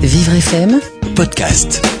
[0.00, 0.80] Vivre FM
[1.14, 1.97] podcast.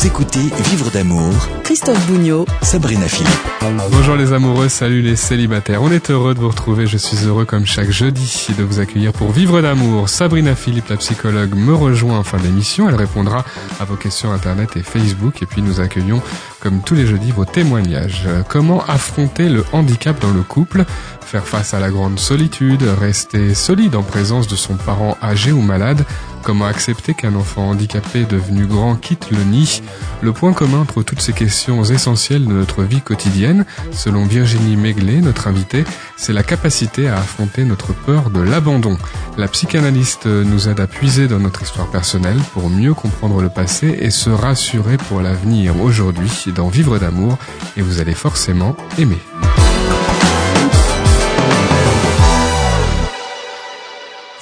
[0.00, 1.30] Vous écoutez Vivre d'amour,
[1.62, 3.28] Christophe Bougnot Sabrina Philippe.
[3.90, 5.82] Bonjour les amoureux, salut les célibataires.
[5.82, 6.86] On est heureux de vous retrouver.
[6.86, 10.08] Je suis heureux comme chaque jeudi de vous accueillir pour Vivre d'amour.
[10.08, 12.88] Sabrina Philippe, la psychologue, me rejoint en fin d'émission.
[12.88, 13.44] Elle répondra
[13.78, 15.42] à vos questions internet et Facebook.
[15.42, 16.22] Et puis nous accueillons,
[16.60, 18.26] comme tous les jeudis, vos témoignages.
[18.48, 20.86] Comment affronter le handicap dans le couple?
[21.20, 25.60] Faire face à la grande solitude, rester solide en présence de son parent âgé ou
[25.60, 26.06] malade,
[26.42, 29.82] comment accepter qu'un enfant handicapé devenu grand quitte le nid,
[30.22, 35.20] le point commun entre toutes ces questions essentielles de notre vie quotidienne, selon Virginie Meglet,
[35.20, 35.84] notre invitée,
[36.16, 38.96] c'est la capacité à affronter notre peur de l'abandon.
[39.36, 43.98] La psychanalyste nous aide à puiser dans notre histoire personnelle pour mieux comprendre le passé
[44.00, 47.38] et se rassurer pour l'avenir aujourd'hui dans Vivre d'amour
[47.76, 49.18] et vous allez forcément aimer.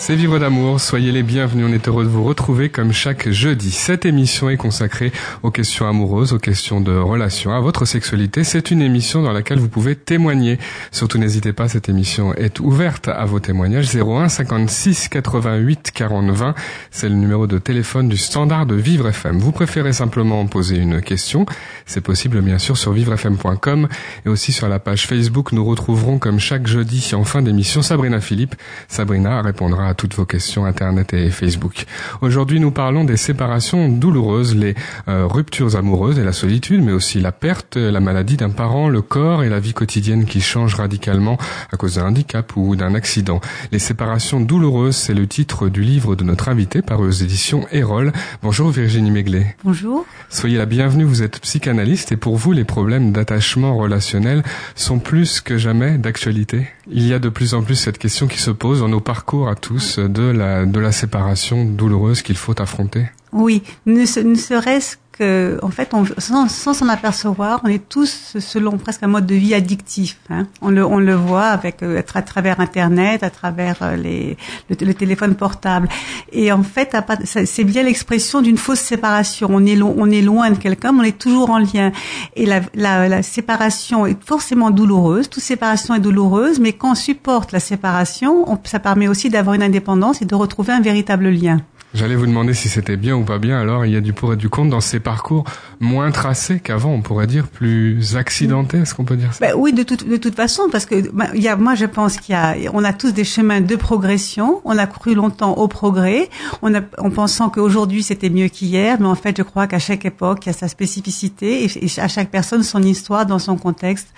[0.08, 3.70] C'est Vivre d'amour, soyez les bienvenus, on est heureux de vous retrouver comme chaque jeudi.
[3.70, 8.42] Cette émission est consacrée aux questions amoureuses, aux questions de relations, à votre sexualité.
[8.42, 10.58] C'est une émission dans laquelle vous pouvez témoigner.
[10.92, 13.94] Surtout n'hésitez pas, cette émission est ouverte à vos témoignages.
[13.94, 16.54] 01 56 88 40 20,
[16.90, 19.38] c'est le numéro de téléphone du standard de Vivre FM.
[19.38, 21.44] Vous préférez simplement poser une question,
[21.84, 23.88] c'est possible bien sûr sur vivrefm.com
[24.24, 25.52] et aussi sur la page Facebook.
[25.52, 28.54] Nous retrouverons comme chaque jeudi en fin d'émission Sabrina Philippe.
[28.88, 31.84] Sabrina répondra à toutes vos questions Internet et Facebook.
[32.22, 34.74] Aujourd'hui, nous parlons des séparations douloureuses, les
[35.08, 39.02] euh, ruptures amoureuses et la solitude, mais aussi la perte, la maladie d'un parent, le
[39.02, 41.36] corps et la vie quotidienne qui change radicalement
[41.72, 43.40] à cause d'un handicap ou d'un accident.
[43.72, 48.12] Les séparations douloureuses, c'est le titre du livre de notre invité paru aux éditions Erol.
[48.42, 49.56] Bonjour Virginie Meglet.
[49.64, 50.06] Bonjour.
[50.30, 54.44] Soyez la bienvenue, vous êtes psychanalyste et pour vous, les problèmes d'attachement relationnel
[54.76, 56.68] sont plus que jamais d'actualité?
[56.90, 59.48] Il y a de plus en plus cette question qui se pose dans nos parcours
[59.48, 63.06] à tous de la, de la séparation douloureuse qu'il faut affronter.
[63.32, 69.02] Oui, ne, ne serait-ce en fait, on, sans s'en apercevoir, on est tous selon presque
[69.02, 70.18] un mode de vie addictif.
[70.30, 70.46] Hein.
[70.62, 74.36] On, le, on le voit avec euh, à travers Internet, à travers euh, les,
[74.68, 75.88] le, téléphone portable.
[76.32, 79.48] Et en fait, c'est bien l'expression d'une fausse séparation.
[79.50, 81.92] On est, on est loin de quelqu'un, mais on est toujours en lien.
[82.36, 85.28] Et la, la, la séparation est forcément douloureuse.
[85.28, 89.54] Toute séparation est douloureuse, mais quand on supporte la séparation, on, ça permet aussi d'avoir
[89.54, 91.60] une indépendance et de retrouver un véritable lien.
[91.94, 93.58] J'allais vous demander si c'était bien ou pas bien.
[93.58, 95.44] Alors, il y a du pour et du contre dans ces parcours
[95.80, 98.78] moins tracés qu'avant, on pourrait dire plus accidentés.
[98.78, 99.46] Est-ce qu'on peut dire ça?
[99.46, 101.86] Ben Oui, de toute de toute façon, parce que ben, il y a, moi, je
[101.86, 104.60] pense qu'il y a, on a tous des chemins de progression.
[104.66, 106.28] On a cru longtemps au progrès,
[106.60, 110.04] on a, en pensant qu'aujourd'hui c'était mieux qu'hier, mais en fait, je crois qu'à chaque
[110.04, 113.56] époque, il y a sa spécificité et, et, à chaque personne son histoire dans son
[113.56, 114.08] contexte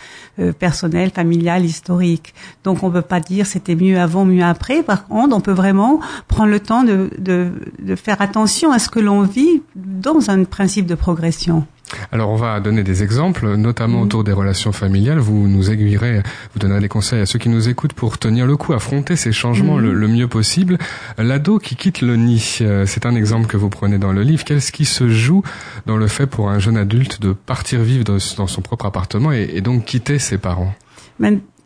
[0.40, 2.34] euh, personnel, familial, historique.
[2.64, 4.82] Donc, on peut pas dire c'était mieux avant, mieux après.
[4.82, 8.88] Par contre, on peut vraiment prendre le temps de, de de faire attention à ce
[8.88, 11.66] que l'on vit dans un principe de progression.
[12.12, 14.02] Alors on va donner des exemples, notamment mmh.
[14.02, 15.18] autour des relations familiales.
[15.18, 16.22] Vous nous aiguillerez,
[16.52, 19.32] vous donnerez des conseils à ceux qui nous écoutent pour tenir le coup, affronter ces
[19.32, 19.80] changements mmh.
[19.80, 20.78] le, le, mieux possible.
[21.18, 24.44] L'ado qui quitte le nid, c'est un exemple que vous prenez dans le livre.
[24.44, 25.42] Qu'est-ce qui se joue
[25.86, 29.32] dans le fait pour un jeune adulte de partir vivre dans, dans son propre appartement
[29.32, 30.72] et, et, donc quitter ses parents?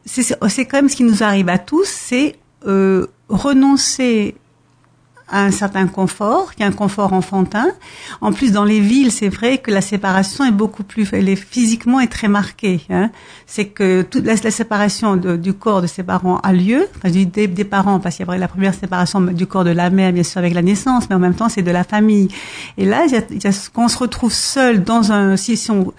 [0.07, 4.37] C'est quand même ce qui nous arrive à tous, c'est euh, renoncer
[5.35, 7.67] à un certain confort, qui est un confort enfantin.
[8.21, 11.35] En plus, dans les villes, c'est vrai que la séparation est beaucoup plus, elle est
[11.35, 12.81] physiquement est très marquée.
[12.89, 13.11] Hein.
[13.45, 17.65] C'est que toute la, séparation du corps de ses parents a lieu, enfin, des, des
[17.65, 20.39] parents, parce qu'il y a la première séparation du corps de la mère, bien sûr,
[20.39, 22.29] avec la naissance, mais en même temps, c'est de la famille.
[22.79, 25.37] Et là, il y a, il y a, quand on se retrouve seul dans un,
[25.37, 25.93] si, si on,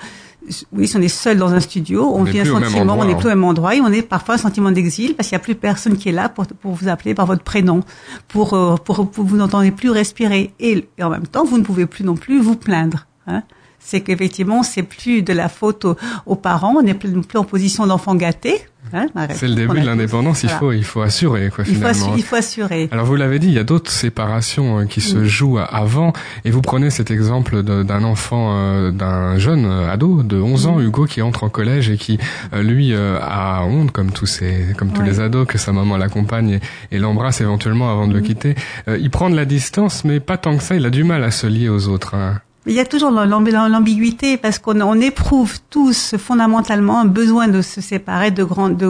[0.72, 3.16] oui, si on est seul dans un studio, on, on vit un sentiment, on n'est
[3.16, 5.44] plus au même endroit et on est parfois un sentiment d'exil parce qu'il n'y a
[5.44, 7.81] plus personne qui est là pour, pour vous appeler par votre prénom,
[8.28, 11.63] pour, euh, pour, pour vous n'entendez plus respirer et, et, en même temps vous ne
[11.63, 13.07] pouvez plus non plus vous plaindre.
[13.28, 13.44] Hein
[13.85, 17.44] c'est qu'effectivement, c'est plus de la faute aux, aux parents, on n'est plus, plus en
[17.44, 18.59] position d'enfant gâté.
[18.94, 22.12] Hein, c'est le début de l'indépendance, il faut il faut assurer quoi il finalement.
[22.12, 22.88] Faut il faut assurer.
[22.91, 26.13] Alors vous l'avez dit, il y a d'autres séparations euh, qui se jouent avant
[26.45, 30.80] et vous prenez cet exemple d'un enfant euh, d'un jeune euh, ado de 11 ans
[30.80, 32.19] Hugo qui entre en collège et qui
[32.54, 36.59] lui a honte comme tous ces comme tous les ados que sa maman l'accompagne
[36.92, 38.56] et, et l'embrasse éventuellement avant de le quitter.
[38.88, 41.31] il prend de la distance mais pas tant que ça, il a du mal à
[41.31, 42.13] se lier aux autres.
[42.13, 42.39] Hein.
[42.67, 47.79] Il y a toujours l'ambiguïté parce qu'on on éprouve tous fondamentalement un besoin de se
[47.79, 48.44] séparer, de,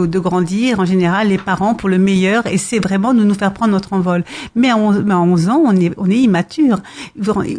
[0.06, 0.80] de, grandir.
[0.80, 3.92] En général, les parents pour le meilleur et c'est vraiment de nous faire prendre notre
[3.92, 4.24] envol.
[4.54, 6.78] Mais à 11, mais à 11 ans, on est, on est immature.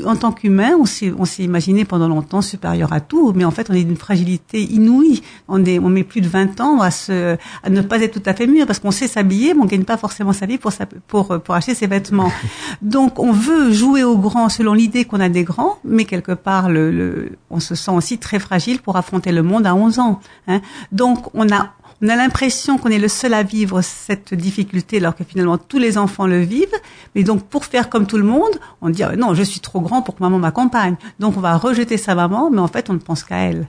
[0.06, 3.52] En tant qu'humain, on s'est, on s'est imaginé pendant longtemps supérieur à tout, mais en
[3.52, 5.22] fait, on est d'une fragilité inouïe.
[5.48, 8.28] On, est, on met plus de 20 ans à, se, à ne pas être tout
[8.28, 10.72] à fait mûr parce qu'on sait s'habiller, mais on gagne pas forcément sa vie pour,
[11.08, 12.32] pour, pour acheter ses vêtements.
[12.82, 16.70] Donc, on veut jouer au grand selon l'idée qu'on a des grands, mais quelque part,
[16.70, 20.20] le, on se sent aussi très fragile pour affronter le monde à 11 ans.
[20.48, 20.62] Hein.
[20.92, 25.16] Donc, on a on a l'impression qu'on est le seul à vivre cette difficulté alors
[25.16, 26.68] que finalement tous les enfants le vivent.
[27.16, 28.52] Mais donc pour faire comme tout le monde,
[28.82, 30.96] on dit non, je suis trop grand pour que maman m'accompagne.
[31.20, 33.68] Donc on va rejeter sa maman, mais en fait on ne pense qu'à elle.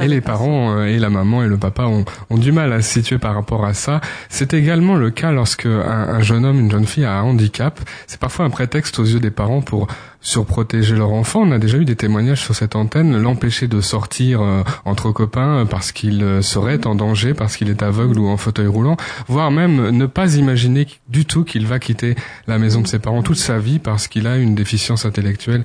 [0.00, 2.80] Et les parents euh, et la maman et le papa ont, ont, du mal à
[2.80, 4.00] se situer par rapport à ça.
[4.28, 7.80] C'est également le cas lorsque un, jeune homme, une jeune fille a un handicap.
[8.06, 9.88] C'est parfois un prétexte aux yeux des parents pour
[10.24, 11.42] surprotéger leur enfant.
[11.42, 15.66] On a déjà eu des témoignages sur cette antenne, l'empêcher de sortir euh, entre copains
[15.66, 18.96] parce qu'il euh, serait en danger, parce qu'il est aveugle ou en fauteuil roulant,
[19.28, 22.16] voire même ne pas imaginer du tout qu'il va quitter
[22.48, 25.62] la maison de ses parents toute sa vie parce qu'il a une déficience intellectuelle.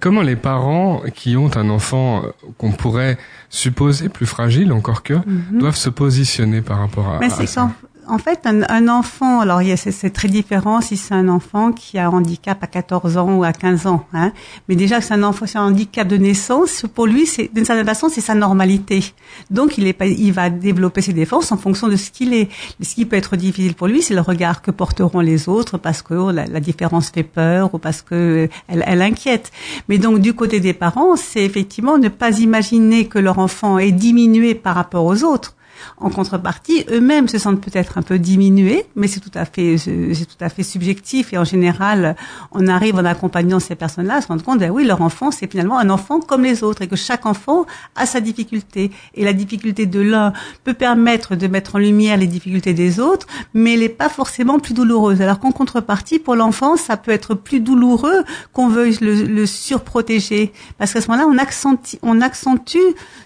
[0.00, 2.22] Comment les parents qui ont un enfant
[2.58, 3.18] qu'on pourrait
[3.50, 5.58] supposés plus fragiles encore que, mhm.
[5.58, 7.70] doivent se positionner par rapport à, Mais à ça
[8.08, 12.10] en fait, un, enfant, alors c'est très différent si c'est un enfant qui a un
[12.10, 14.06] handicap à 14 ans ou à 15 ans.
[14.12, 14.32] Hein.
[14.68, 16.84] Mais déjà, c'est un enfant, c'est un handicap de naissance.
[16.94, 19.04] Pour lui, c'est d'une certaine façon, c'est sa normalité.
[19.50, 22.48] Donc, il, est, il va développer ses défenses en fonction de ce qu'il est.
[22.80, 26.02] Ce qui peut être difficile pour lui, c'est le regard que porteront les autres parce
[26.02, 29.50] que oh, la, différence fait peur ou parce que elle, elle inquiète.
[29.88, 33.92] Mais donc, du côté des parents, c'est effectivement ne pas imaginer que leur enfant est
[33.92, 35.56] diminué par rapport aux autres
[35.98, 40.26] en contrepartie, eux-mêmes se sentent peut-être un peu diminués, mais c'est tout à fait, c'est
[40.26, 41.32] tout à fait subjectif.
[41.32, 42.16] Et en général,
[42.52, 45.50] on arrive en accompagnant ces personnes-là à se rendre compte, ben oui, leur enfant, c'est
[45.50, 48.90] finalement un enfant comme les autres, et que chaque enfant a sa difficulté.
[49.14, 50.32] Et la difficulté de l'un
[50.64, 54.58] peut permettre de mettre en lumière les difficultés des autres, mais elle n'est pas forcément
[54.58, 55.22] plus douloureuse.
[55.22, 60.52] Alors qu'en contrepartie, pour l'enfant, ça peut être plus douloureux qu'on veuille le, le surprotéger,
[60.78, 62.78] parce qu'à ce moment-là, on accentue, on accentue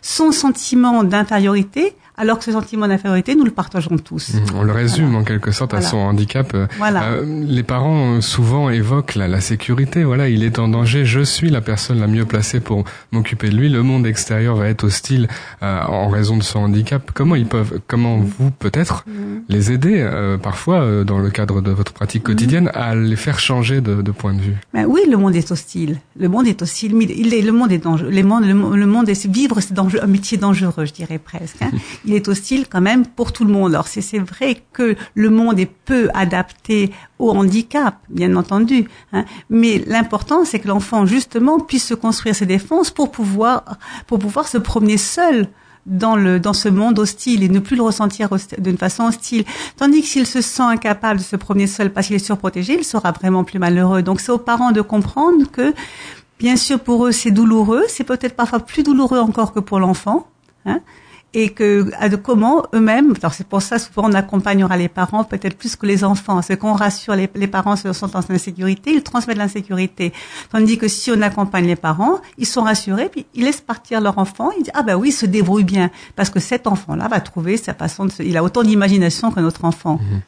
[0.02, 4.34] son sentiment d'infériorité alors que ce sentiment d'infériorité, nous le partageons tous.
[4.34, 6.52] Mmh, on le résume en quelque sorte à son handicap.
[6.54, 10.04] Euh, euh, les parents euh, souvent évoquent la, sécurité.
[10.04, 11.06] Voilà, il est en danger.
[11.06, 13.70] Je suis la personne la mieux placée pour m'occuper de lui.
[13.70, 15.28] Le monde extérieur va être hostile
[15.62, 17.10] en raison de son handicap.
[17.14, 18.30] Comment ils peuvent, comment mmh.
[18.38, 19.12] vous peut-être mmh.
[19.48, 20.06] les aider
[20.42, 24.40] parfois dans le cadre de votre pratique quotidienne à les faire changer de, point de
[24.40, 24.56] vue?
[24.74, 26.00] Ben Oui, le monde est hostile.
[26.18, 26.94] Le monde est hostile.
[27.00, 28.10] Il est, le monde est dangereux.
[28.10, 31.62] Le monde, le, monde est vivre, c'est un métier dangereux, je dirais presque.
[31.62, 31.70] Hein.
[32.10, 33.72] il est hostile quand même pour tout le monde.
[33.74, 39.24] Alors c'est vrai que le monde est peu adapté au handicap, bien entendu, hein.
[39.48, 43.64] mais l'important c'est que l'enfant justement puisse se construire ses défenses pour pouvoir
[44.06, 45.48] pour pouvoir se promener seul
[45.86, 48.28] dans le dans ce monde hostile et ne plus le ressentir
[48.58, 49.44] d'une façon hostile.
[49.76, 52.84] Tandis que s'il se sent incapable de se promener seul parce qu'il est surprotégé, il
[52.84, 54.02] sera vraiment plus malheureux.
[54.02, 55.72] Donc c'est aux parents de comprendre que
[56.38, 60.26] bien sûr pour eux c'est douloureux, c'est peut-être parfois plus douloureux encore que pour l'enfant.
[60.66, 60.80] Hein
[61.32, 65.76] et que comment eux-mêmes, alors c'est pour ça souvent on accompagnera les parents peut-être plus
[65.76, 70.12] que les enfants, c'est qu'on rassure les, parents sont en insécurité, ils transmettent l'insécurité,
[70.50, 74.18] tandis que si on accompagne les parents, ils sont rassurés puis ils laissent partir leur
[74.18, 77.20] enfant, ils disent ah ben oui, il se débrouille bien parce que cet enfant-là va
[77.20, 80.00] trouver sa façon de, il a autant d'imagination que notre enfant.
[80.00, 80.20] Mhm.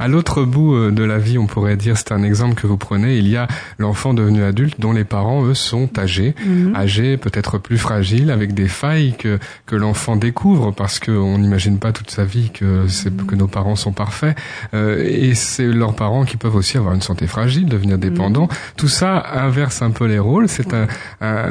[0.00, 2.76] À l'autre bout euh, de la vie, on pourrait dire, c'est un exemple que vous
[2.76, 3.48] prenez, il y a
[3.78, 6.74] l'enfant devenu adulte dont les parents, eux, sont âgés, mhm.
[6.74, 11.92] âgés, peut-être plus fragiles, avec des failles que, que l'enfant découvre parce qu'on n'imagine pas
[11.92, 14.36] toute sa vie que, c'est, que nos parents sont parfaits.
[14.74, 18.02] Euh, et c'est leurs parents qui peuvent aussi avoir une santé fragile, devenir mhm.
[18.02, 18.48] dépendants.
[18.76, 20.48] Tout ça inverse un peu les rôles.
[20.48, 20.86] C'est, un,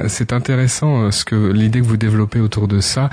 [0.08, 3.10] c'est intéressant euh, ce que l'idée que vous développez autour de ça.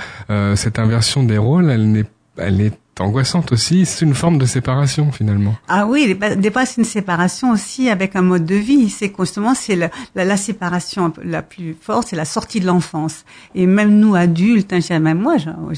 [0.55, 2.05] cette inversion des rôles, elle n'est
[2.39, 3.85] elle est angoissante aussi.
[3.85, 5.55] C'est une forme de séparation finalement.
[5.67, 8.89] Ah oui, des fois c'est une séparation aussi avec un mode de vie.
[8.89, 9.75] C'est constamment c'est
[10.15, 13.25] la, séparation la plus forte, c'est la sortie de l'enfance.
[13.55, 15.35] Et même nous adultes, hein, même moi,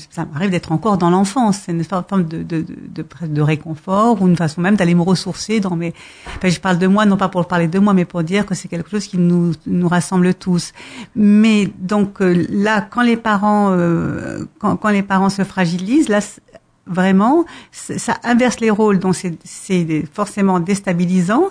[0.10, 1.62] ça m'arrive d'être encore dans l'enfance.
[1.66, 5.94] C'est une forme de, réconfort ou une façon même d'aller me ressourcer dans mes.
[6.38, 8.56] Enfin, je parle de moi non pas pour parler de moi, mais pour dire que
[8.56, 10.74] c'est quelque chose qui nous rassemble tous.
[11.16, 16.22] Mais donc euh, là, quand les parents euh, quand les parents se fragilisent, là
[16.88, 21.50] vraiment, ça inverse les rôles, donc c'est forcément déstabilisant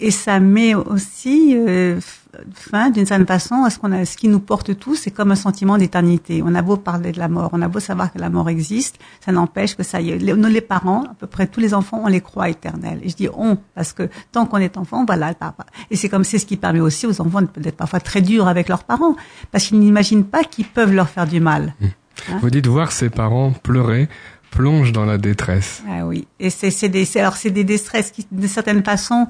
[0.00, 2.00] et ça met aussi, euh,
[2.54, 5.36] fin, d'une certaine façon, ce qu'on a, ce qui nous porte tous, c'est comme un
[5.36, 6.42] sentiment d'éternité.
[6.44, 8.98] On a beau parler de la mort, on a beau savoir que la mort existe,
[9.24, 10.18] ça n'empêche que ça y est.
[10.18, 13.00] Les, les parents, à peu près tous les enfants, on les croit éternels.
[13.02, 15.34] Et je dis on parce que tant qu'on est enfant, voilà.
[15.90, 18.68] Et c'est comme c'est ce qui permet aussi aux enfants d'être parfois très durs avec
[18.68, 19.14] leurs parents,
[19.52, 21.74] parce qu'ils n'imaginent pas qu'ils peuvent leur faire du mal.
[21.80, 21.86] Mmh.
[22.30, 22.38] Hein?
[22.40, 24.08] Vous dites voir ses parents pleurer
[24.52, 25.82] plonge dans la détresse.
[25.88, 29.26] Ah oui, et c'est des alors c'est des détresses qui de certaine façon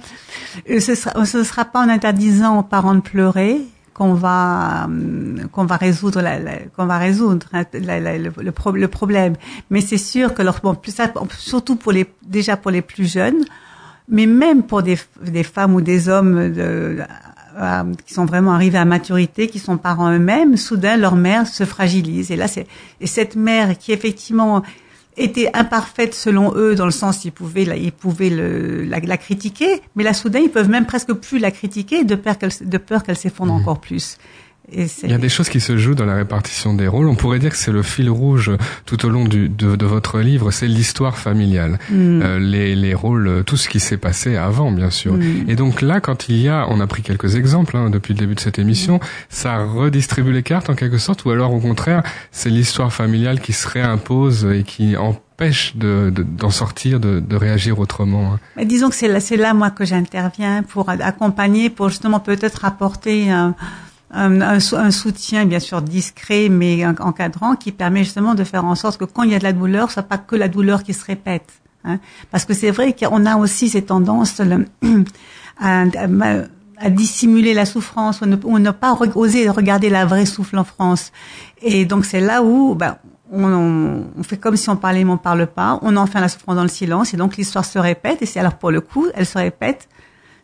[0.69, 3.59] euh, ce sera ce sera pas en interdisant aux parents de pleurer
[3.95, 6.38] qu'on va euh, qu'on va résoudre la,
[6.76, 9.35] qu'on va résoudre hein, le, le, le, problème
[9.71, 13.45] mais c'est sûr que leur bon ça, surtout pour les déjà pour les plus jeunes
[14.09, 16.99] mais même pour des des femmes ou des hommes de,
[17.61, 21.67] euh, qui sont vraiment arrivés à maturité, qui sont parents eux-mêmes, soudain leur mère se
[21.67, 22.31] fragilise.
[22.31, 22.67] Et là, c'est
[22.99, 24.62] et cette mère qui effectivement
[25.16, 29.16] était imparfaite selon eux dans le sens ils pouvaient la, ils pouvaient le, la, la,
[29.16, 32.78] critiquer, mais là soudain ils peuvent même presque plus la critiquer de peur qu'elle de
[32.78, 33.57] peur qu'elle s'effondre mmh.
[33.57, 34.19] encore plus.
[35.02, 37.09] Il y a des choses qui se jouent dans la répartition des rôles.
[37.09, 38.50] On pourrait dire que c'est le fil rouge
[38.87, 42.23] tout au long du, de, de, votre livre, c'est l'histoire familiale, mm.
[42.23, 45.14] euh, les, les, rôles, tout ce qui s'est passé avant, bien sûr.
[45.14, 45.49] Mm.
[45.49, 48.19] Et donc là, quand il y a, on a pris quelques exemples hein, depuis le
[48.19, 49.00] début de cette émission, mm.
[49.29, 53.52] ça redistribue les cartes en quelque sorte, ou alors au contraire, c'est l'histoire familiale qui
[53.52, 58.35] se réimpose et qui empêche de, d'en sortir, de, de, réagir autrement.
[58.35, 58.41] Hein.
[58.57, 62.64] Mais disons que c'est là, c'est là moi que j'interviens pour accompagner, pour justement peut-être
[62.64, 63.33] apporter
[64.12, 68.99] un un, soutien bien sûr discret mais encadrant qui permet justement de faire en sorte
[68.99, 70.92] que quand il y a de la douleur, ce soit pas que la douleur qui
[70.92, 71.50] se répète.
[71.85, 71.99] Hein.
[72.31, 74.40] Parce que c'est vrai qu'on a aussi ces tendances
[75.61, 75.85] à,
[76.90, 81.12] dissimuler la souffrance ou ne, pas oser regarder la vraie souffrance.
[81.61, 82.99] Et donc c'est là où ben,
[83.31, 85.78] on, on, fait comme si on parlait mais on parle pas.
[85.83, 88.21] On enferme la souffrance dans le silence et donc l'histoire se répète.
[88.23, 89.88] Et c'est alors pour le coup, elle se répète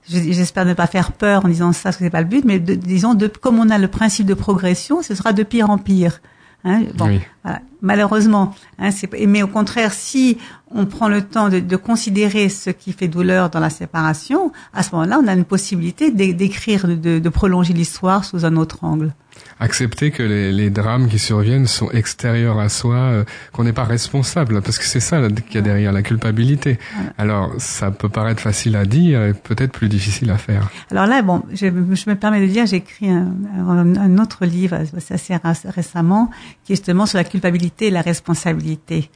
[0.09, 2.59] j'espère ne pas faire peur en disant ça, parce que c'est pas le but, mais
[2.59, 5.79] de, disons, de, comme on a le principe de progression, ce sera de pire en
[5.79, 6.21] pire.
[6.65, 7.61] Hein, bon, voilà.
[7.83, 8.91] malheureusement, hein,
[9.29, 10.39] mais au contraire, si
[10.73, 14.83] on prend le temps de, de, considérer ce qui fait douleur dans la séparation, à
[14.83, 19.15] ce moment-là, on a une possibilité d'écrire, de, de prolonger l'histoire sous un autre angle
[19.61, 23.85] accepter que les, les, drames qui surviennent sont extérieurs à soi, euh, qu'on n'est pas
[23.85, 26.79] responsable, parce que c'est ça qu'il y a derrière la culpabilité.
[27.17, 30.71] Alors ça peut paraître facile à dire et peut-être plus difficile à faire.
[30.91, 34.77] Alors là, bon, je, je me permets de dire, j'ai écrit un, un, autre livre
[35.11, 36.31] assez récemment,
[36.65, 39.11] qui est justement sur la culpabilité et la responsabilité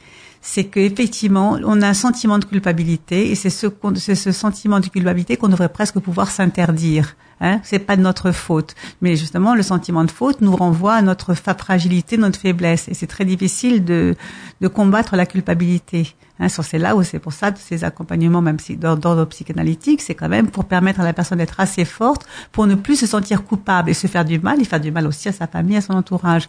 [0.44, 4.88] c'est qu'effectivement, on a un sentiment de culpabilité et c'est ce, c'est ce sentiment de
[4.88, 7.16] culpabilité qu'on devrait presque pouvoir s'interdire.
[7.44, 11.02] Hein, c'est pas de notre faute, mais justement le sentiment de faute nous renvoie à
[11.02, 14.14] notre fragilité, notre faiblesse, et c'est très difficile de,
[14.60, 16.14] de combattre la culpabilité.
[16.38, 20.28] Hein, c'est là où c'est pour ça ces accompagnements, même si d'ordre psychanalytique, c'est quand
[20.28, 23.90] même pour permettre à la personne d'être assez forte pour ne plus se sentir coupable
[23.90, 25.94] et se faire du mal, et faire du mal aussi à sa famille, à son
[25.94, 26.48] entourage.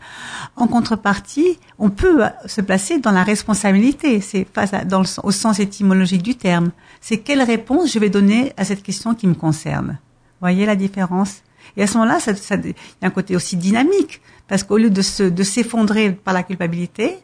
[0.55, 5.59] En contrepartie, on peut se placer dans la responsabilité, c'est face dans le, au sens
[5.59, 6.69] étymologique du terme.
[7.01, 9.97] C'est quelle réponse je vais donner à cette question qui me concerne?
[10.43, 11.41] Voyez la différence
[11.77, 14.77] Et à ce moment-là, ça, ça, il y a un côté aussi dynamique, parce qu'au
[14.77, 17.17] lieu de, se, de s'effondrer par la culpabilité,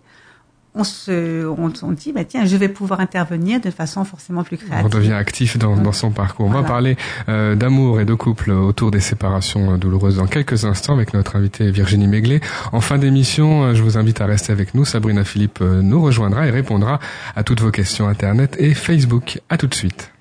[0.76, 4.58] on se, on, on dit, bah, tiens, je vais pouvoir intervenir de façon forcément plus
[4.58, 4.86] créative.
[4.86, 6.46] On devient actif dans, dans son parcours.
[6.46, 6.96] On va parler
[7.28, 11.72] euh, d'amour et de couple autour des séparations douloureuses dans quelques instants avec notre invitée
[11.72, 12.40] Virginie Méglé.
[12.72, 14.86] En fin d'émission, euh, je vous invite à rester avec nous.
[14.86, 17.00] Sabrina Philippe euh, nous rejoindra et répondra
[17.36, 19.42] à toutes vos questions Internet et Facebook.
[19.50, 20.12] À tout de suite.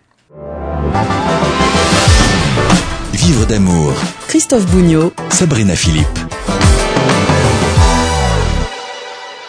[3.12, 3.92] Vivre d'amour.
[4.28, 5.12] Christophe Bougnot.
[5.30, 6.27] Sabrina Philippe.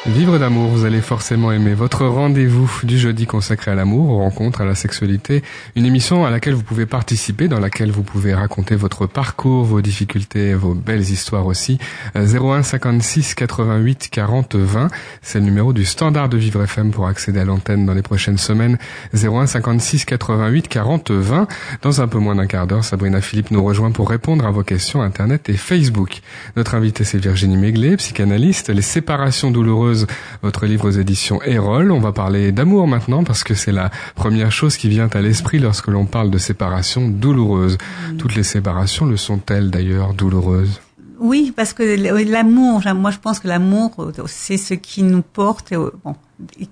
[0.09, 4.59] Vivre d'amour, vous allez forcément aimer votre rendez-vous du jeudi consacré à l'amour, aux rencontres,
[4.61, 5.43] à la sexualité,
[5.75, 9.81] une émission à laquelle vous pouvez participer, dans laquelle vous pouvez raconter votre parcours, vos
[9.81, 11.77] difficultés, vos belles histoires aussi.
[12.15, 14.89] 01 56 88 40 20,
[15.21, 18.39] c'est le numéro du standard de Vivre FM pour accéder à l'antenne dans les prochaines
[18.39, 18.77] semaines.
[19.13, 21.47] 01 56 88 40 20.
[21.81, 24.63] Dans un peu moins d'un quart d'heure, Sabrina Philippe nous rejoint pour répondre à vos
[24.63, 26.21] questions Internet et Facebook.
[26.57, 28.69] Notre invitée c'est Virginie Méglé, psychanalyste.
[28.69, 29.98] Les séparations douloureuses
[30.41, 31.91] votre livre aux éditions Erol.
[31.91, 35.59] On va parler d'amour maintenant parce que c'est la première chose qui vient à l'esprit
[35.59, 37.77] lorsque l'on parle de séparation douloureuse.
[38.17, 40.81] Toutes les séparations le sont-elles d'ailleurs douloureuses?
[41.19, 41.83] Oui, parce que
[42.31, 43.91] l'amour, moi je pense que l'amour,
[44.27, 45.73] c'est ce qui nous porte.
[45.73, 46.15] Bon,
[46.59, 46.67] il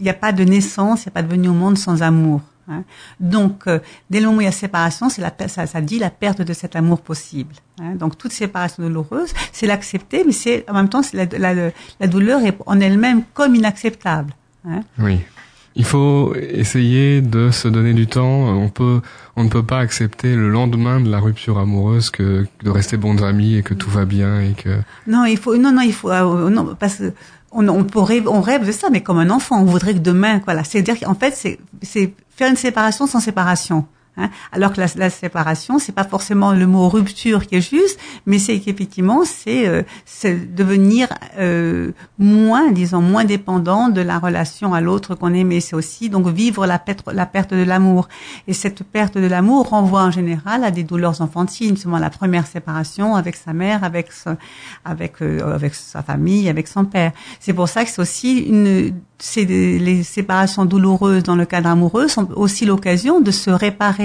[0.00, 2.40] n'y a pas de naissance, il n'y a pas de venue au monde sans amour.
[2.68, 2.84] Hein.
[3.20, 3.78] Donc, euh,
[4.10, 6.42] dès le moment où il y a séparation, c'est la, ça, ça dit la perte
[6.42, 7.54] de cet amour possible.
[7.80, 7.94] Hein.
[7.96, 12.44] Donc, toute séparation douloureuse, c'est l'accepter, mais c'est en même temps, la, la, la, douleur
[12.44, 14.32] est en elle-même comme inacceptable.
[14.66, 14.82] Hein.
[14.98, 15.20] Oui.
[15.74, 18.22] Il faut essayer de se donner du temps.
[18.28, 19.00] On peut,
[19.36, 23.22] on ne peut pas accepter le lendemain de la rupture amoureuse que de rester bons
[23.24, 24.80] amis et que tout va bien et que.
[25.06, 27.14] Non, il faut, non, non, il faut, euh, non, parce que
[27.52, 30.40] on, on, pourrait, on rêve de ça, mais comme un enfant, on voudrait que demain,
[30.44, 30.64] voilà.
[30.64, 33.86] C'est-à-dire qu'en fait, c'est, c'est faire une séparation sans séparation.
[34.18, 34.28] Hein.
[34.52, 38.38] Alors que la, la séparation, c'est pas forcément le mot rupture qui est juste, mais
[38.38, 39.82] c'est qu'effectivement, c'est euh,
[40.54, 45.60] devenir euh, moins, disons, moins dépendant de la relation à l'autre qu'on aimait.
[45.60, 48.08] C'est aussi donc vivre la perte, la perte de l'amour.
[48.46, 52.46] Et cette perte de l'amour renvoie en général à des douleurs enfantines, seulement la première
[52.46, 54.10] séparation avec sa mère, avec
[54.84, 57.12] avec euh, avec sa famille, avec son père.
[57.40, 62.08] C'est pour ça que c'est aussi une c'est les séparations douloureuses dans le cadre amoureux
[62.08, 64.01] sont aussi l'occasion de se réparer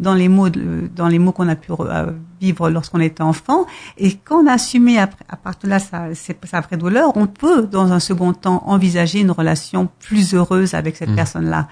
[0.00, 3.66] dans les mots dans les mots qu'on a pu euh, vivre lorsqu'on était enfant
[3.98, 7.66] et quand on a assumé à partir de là sa, sa vraie douleur, on peut
[7.66, 11.16] dans un second temps envisager une relation plus heureuse avec cette mmh.
[11.16, 11.68] personne-là.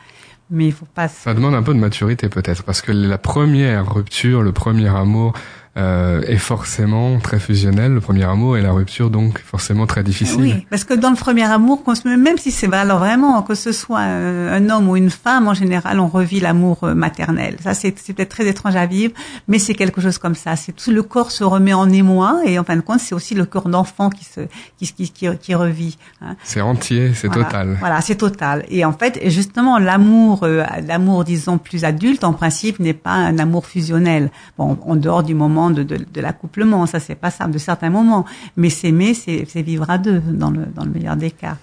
[0.52, 1.06] Mais il faut pas.
[1.06, 5.32] Ça demande un peu de maturité peut-être parce que la première rupture, le premier amour,
[5.76, 10.40] euh, est forcément très fusionnel, le premier amour, et la rupture donc forcément très difficile.
[10.40, 14.00] Oui, parce que dans le premier amour, même si c'est alors vraiment que ce soit
[14.00, 17.56] un homme ou une femme, en général, on revit l'amour euh, maternel.
[17.62, 19.12] Ça, c'est peut-être très étrange à vivre,
[19.46, 20.56] mais c'est quelque chose comme ça.
[20.56, 23.34] C'est tout le corps se remet en émoi, et en fin de compte, c'est aussi
[23.34, 24.40] le corps d'enfant qui se
[24.76, 25.98] qui, qui, qui, qui revit.
[26.20, 26.34] Hein.
[26.42, 27.76] C'est entier, c'est total.
[27.78, 28.64] Voilà, c'est total.
[28.70, 33.38] Et en fait, justement, l'amour, euh, l'amour, disons plus adulte, en principe, n'est pas un
[33.38, 34.30] amour fusionnel.
[34.58, 37.90] Bon, en dehors du moment de, de, de l'accouplement, ça c'est pas ça, de certains
[37.90, 38.24] moments.
[38.56, 41.56] Mais s'aimer, c'est vivre à deux, dans le, dans le meilleur des cas.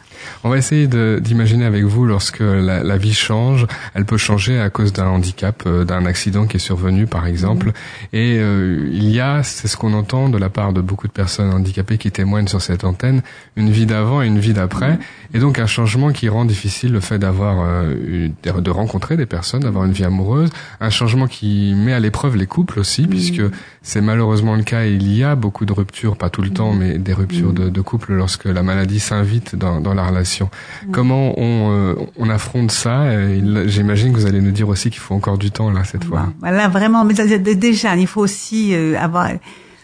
[0.44, 4.70] On va essayer d'imaginer avec vous lorsque la, la, vie change, elle peut changer à
[4.70, 7.68] cause d'un handicap, euh, d'un accident qui est survenu par exemple.
[7.68, 8.08] Mm-hmm.
[8.14, 11.12] Et euh, il y a, c'est ce qu'on entend de la part de beaucoup de
[11.12, 13.22] personnes handicapées qui témoignent sur cette antenne,
[13.56, 14.94] une vie d'avant et une vie d'après.
[14.94, 15.36] Mm-hmm.
[15.36, 19.62] Et donc un changement qui rend difficile le fait d'avoir, euh, de rencontrer des personnes,
[19.62, 20.50] d'avoir une vie amoureuse.
[20.80, 23.10] Un changement qui met à l'épreuve les couples aussi, mm-hmm.
[23.10, 23.42] puisque
[23.88, 24.84] c'est malheureusement le cas.
[24.84, 27.82] Il y a beaucoup de ruptures, pas tout le temps, mais des ruptures de, de
[27.82, 30.50] couple lorsque la maladie s'invite dans, dans, la relation.
[30.92, 33.06] Comment on, euh, on affronte ça?
[33.66, 36.34] J'imagine que vous allez nous dire aussi qu'il faut encore du temps là cette fois.
[36.42, 37.06] Voilà, vraiment.
[37.06, 39.30] Mais déjà, il faut aussi euh, avoir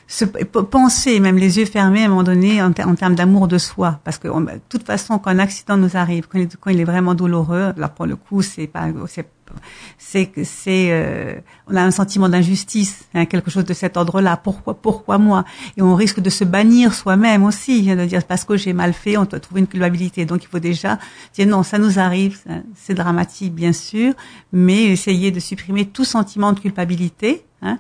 [0.06, 4.02] se penser, même les yeux fermés à un moment donné, en, termes d'amour de soi,
[4.04, 6.84] parce que de toute façon, quand un accident nous arrive, quand il, quand il est
[6.84, 9.26] vraiment douloureux, là pour le coup, c'est pas, c'est
[9.98, 11.36] c'est c'est euh,
[11.68, 14.38] on a un sentiment d'injustice, hein, quelque chose de cet ordre-là.
[14.38, 15.46] Pourquoi pourquoi moi?
[15.78, 18.94] Et on risque de se bannir soi-même aussi, hein, de dire parce que j'ai mal
[18.94, 20.26] fait, on doit trouver une culpabilité.
[20.26, 21.00] Donc il faut déjà
[21.34, 22.40] dire non, ça nous arrive,
[22.76, 24.14] c'est dramatique bien sûr,
[24.52, 27.46] mais essayer de supprimer tout sentiment de culpabilité.
[27.62, 27.80] Hein,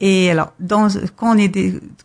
[0.00, 1.52] et alors, dans, quand, on est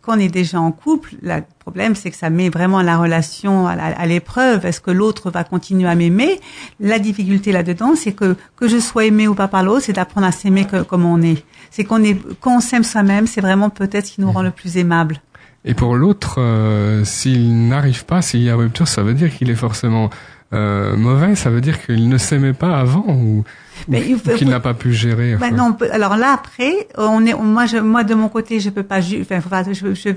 [0.02, 3.68] quand on est déjà en couple, le problème, c'est que ça met vraiment la relation
[3.68, 4.66] à l'épreuve.
[4.66, 6.42] Est-ce que l'autre va continuer à m'aimer?
[6.82, 10.28] La difficulté là-dedans, c'est que que je sois aimé ou pas par l'autre, c'est d'apprendre
[10.28, 11.44] à s'aimer comme on est.
[11.72, 14.52] C'est qu'on est, quand on s'aime soi-même, c'est vraiment peut-être ce qui nous rend le
[14.52, 15.22] plus aimable.
[15.64, 19.50] Et pour l'autre, euh, s'il n'arrive pas, s'il y a rupture, ça veut dire qu'il
[19.50, 20.12] est forcément
[20.56, 21.36] euh, mauvais.
[21.36, 23.44] Ça veut dire qu'il ne s'aimait pas avant ou
[23.88, 25.36] mais qu'il n'a pas pu gérer.
[25.36, 28.84] Ben non, alors là après, on est, moi, je, moi de mon côté, je peux
[28.84, 29.64] pas, enfin,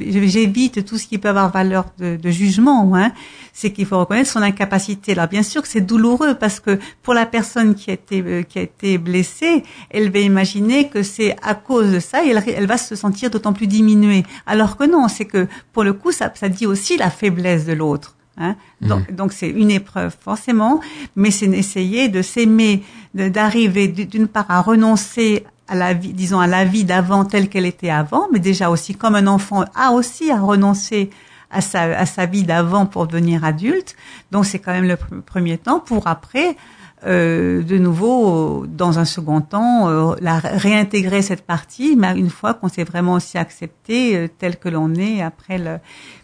[0.01, 2.95] j'évite tout ce qui peut avoir valeur de, de jugement.
[2.95, 3.13] Hein.
[3.53, 5.13] C'est qu'il faut reconnaître son incapacité.
[5.13, 8.43] Alors bien sûr que c'est douloureux parce que pour la personne qui a été euh,
[8.43, 12.43] qui a été blessée, elle va imaginer que c'est à cause de ça, et elle,
[12.47, 14.25] elle va se sentir d'autant plus diminuée.
[14.47, 17.73] Alors que non, c'est que pour le coup, ça, ça dit aussi la faiblesse de
[17.73, 18.18] l'autre.
[18.39, 18.57] Hein.
[18.81, 20.81] Donc, donc c'est une épreuve forcément,
[21.17, 26.47] mais c'est essayer de s'aimer, d'arriver d'une part à renoncer à la vie, disons à
[26.47, 30.31] la vie d'avant telle qu'elle était avant, mais déjà aussi comme un enfant a aussi
[30.31, 31.11] à renoncer
[31.51, 33.97] à sa, à sa vie d'avant pour devenir adulte.
[34.31, 36.57] Donc c'est quand même le premier temps pour après
[37.07, 42.55] euh, de nouveau, dans un second temps, euh, la, réintégrer cette partie, mais une fois
[42.55, 45.79] qu'on s'est vraiment aussi accepté euh, tel que l'on est après le,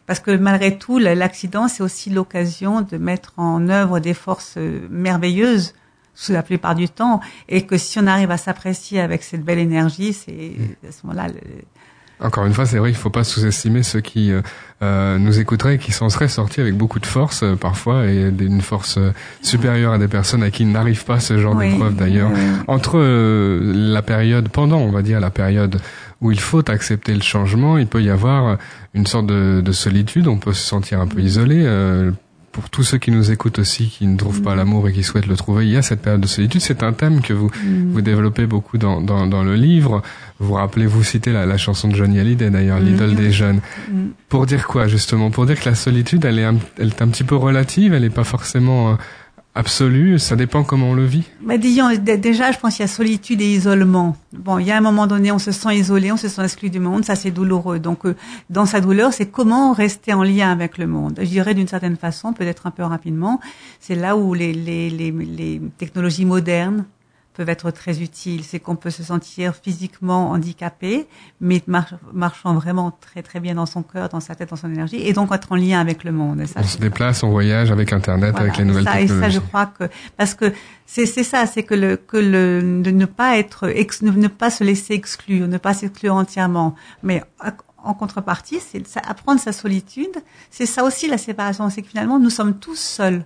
[0.06, 4.86] parce que malgré tout, l'accident, c'est aussi l'occasion de mettre en œuvre des forces euh,
[4.90, 5.74] merveilleuses
[6.14, 9.58] sous la plupart du temps, et que si on arrive à s'apprécier avec cette belle
[9.58, 10.52] énergie, c'est
[10.86, 11.28] à ce moment-là.
[12.20, 14.40] Encore une fois, c'est vrai qu'il ne faut pas sous-estimer ceux qui euh,
[14.82, 18.60] euh, nous écouteraient et qui s'en seraient sortis avec beaucoup de force parfois et d'une
[18.60, 18.98] force
[19.42, 22.30] supérieure à des personnes à qui n'arrive pas ce genre d'épreuve d'ailleurs.
[22.68, 25.80] Entre la période, pendant on va dire la période
[26.20, 28.56] où il faut accepter le changement, il peut y avoir
[28.94, 31.62] une sorte de, de solitude, on peut se sentir un peu isolé.
[31.64, 32.12] Euh,
[32.52, 34.58] pour tous ceux qui nous écoutent aussi, qui ne trouvent pas mm.
[34.58, 36.60] l'amour et qui souhaitent le trouver, il y a cette période de solitude.
[36.60, 37.92] C'est un thème que vous mm.
[37.92, 40.02] vous développez beaucoup dans, dans, dans, le livre.
[40.40, 42.84] Vous rappelez, vous citez la, la chanson de Johnny Hallyday d'ailleurs, mm.
[42.84, 43.60] l'idole des jeunes.
[44.28, 45.30] Pour dire quoi justement?
[45.30, 48.02] Pour dire que la solitude, elle est un, elle est un petit peu relative, elle
[48.02, 48.98] n'est pas forcément
[49.54, 51.24] absolu Ça dépend comment on le vit?
[51.42, 54.16] Bah, disons, Déjà, je pense qu'il y a solitude et isolement.
[54.32, 56.70] Bon, il y a un moment donné, on se sent isolé, on se sent exclu
[56.70, 57.78] du monde, ça c'est douloureux.
[57.78, 58.16] Donc, euh,
[58.50, 61.18] dans sa douleur, c'est comment rester en lien avec le monde.
[61.20, 63.40] Je dirais d'une certaine façon, peut-être un peu rapidement,
[63.80, 66.84] c'est là où les, les, les, les technologies modernes
[67.34, 68.44] peuvent être très utiles.
[68.44, 71.06] C'est qu'on peut se sentir physiquement handicapé,
[71.40, 71.62] mais
[72.12, 75.12] marchant vraiment très très bien dans son cœur, dans sa tête, dans son énergie, et
[75.12, 76.44] donc être en lien avec le monde.
[76.56, 79.12] on se déplace, on voyage avec Internet, avec les nouvelles technologies.
[79.12, 79.84] Et ça, je crois que
[80.16, 80.52] parce que
[80.86, 83.66] c'est c'est ça, c'est que le que le de ne pas être
[84.02, 87.22] ne, pas se laisser exclure, ne pas s'exclure entièrement, mais
[87.84, 90.16] en contrepartie, c'est apprendre sa solitude.
[90.50, 93.24] C'est ça aussi la séparation, c'est que finalement nous sommes tous seuls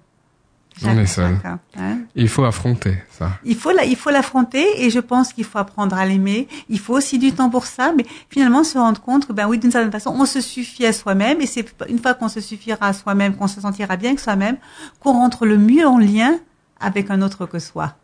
[0.84, 1.36] on est seul.
[1.76, 1.98] Hein.
[2.14, 3.32] Il faut affronter ça.
[3.44, 6.48] Il faut il faut l'affronter et je pense qu'il faut apprendre à l'aimer.
[6.68, 9.58] Il faut aussi du temps pour ça, mais finalement se rendre compte que ben oui,
[9.58, 12.86] d'une certaine façon, on se suffit à soi-même et c'est une fois qu'on se suffira
[12.86, 14.56] à soi-même, qu'on se sentira bien que soi-même,
[15.00, 16.38] qu'on rentre le mieux en lien
[16.80, 17.94] avec un autre que soi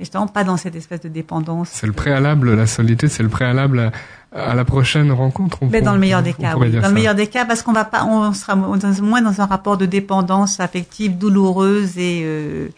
[0.00, 1.68] et justement pas dans cette espèce de dépendance.
[1.72, 3.92] C'est le préalable, la solitude, c'est le préalable à,
[4.32, 5.58] la prochaine rencontre.
[5.70, 6.70] Mais dans le meilleur des cas, oui.
[6.70, 9.76] Dans le meilleur des cas, parce qu'on va pas, on sera moins dans un rapport
[9.76, 12.68] de dépendance affective douloureuse et euh,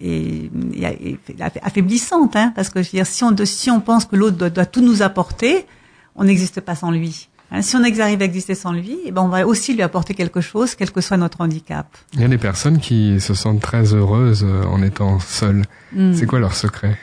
[0.00, 1.18] et, et,
[1.62, 4.50] affaiblissante, hein, parce que je veux dire, si on, si on pense que l'autre doit,
[4.50, 5.66] doit tout nous apporter,
[6.14, 7.28] on n'existe pas sans lui.
[7.50, 10.14] Hein, si on arrive à exister sans lui, eh ben on va aussi lui apporter
[10.14, 11.86] quelque chose, quel que soit notre handicap.
[12.12, 15.64] Il y a des personnes qui se sentent très heureuses euh, en étant seules.
[15.92, 16.12] Hmm.
[16.12, 16.98] C'est quoi leur secret?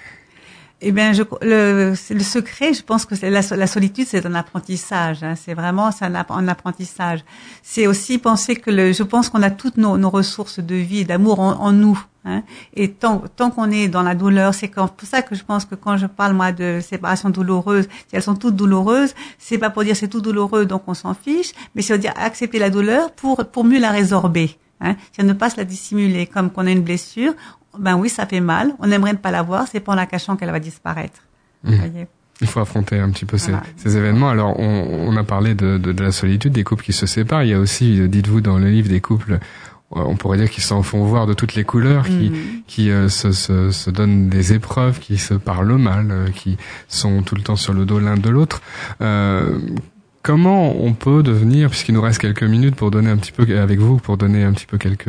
[0.81, 4.35] Eh bien, je, le, le secret, je pense que c'est la, la, solitude, c'est un
[4.35, 5.23] apprentissage.
[5.23, 7.23] Hein, c'est vraiment c'est un, un, apprentissage.
[7.63, 10.99] C'est aussi penser que le, je pense qu'on a toutes nos, nos, ressources de vie
[10.99, 11.97] et d'amour en, en, nous.
[12.25, 15.63] Hein, et tant, tant qu'on est dans la douleur, c'est pour ça que je pense
[15.63, 19.69] que quand je parle moi de séparation douloureuse, si elles sont toutes douloureuses, c'est pas
[19.69, 23.11] pour dire c'est tout douloureux donc on s'en fiche, mais c'est dire accepter la douleur
[23.11, 24.57] pour pour mieux la résorber.
[24.81, 27.33] Hein, c'est ne pas se la dissimuler comme qu'on a une blessure
[27.79, 28.73] ben oui, ça fait mal.
[28.79, 29.65] On aimerait ne pas la voir.
[29.71, 31.21] C'est pas en la cachant qu'elle va disparaître.
[31.63, 31.73] Mmh.
[32.41, 34.29] Il faut affronter un petit peu ces, ces événements.
[34.29, 37.43] Alors, on, on a parlé de, de, de, la solitude, des couples qui se séparent.
[37.43, 39.38] Il y a aussi, dites-vous, dans le livre, des couples, euh,
[39.91, 42.33] on pourrait dire qu'ils s'en font voir de toutes les couleurs, qui, mmh.
[42.67, 46.57] qui euh, se, se, se, donnent des épreuves, qui se parlent mal, euh, qui
[46.89, 48.61] sont tout le temps sur le dos l'un de l'autre.
[49.01, 49.57] Euh,
[50.21, 53.79] comment on peut devenir, puisqu'il nous reste quelques minutes pour donner un petit peu avec
[53.79, 55.07] vous, pour donner un petit peu quelques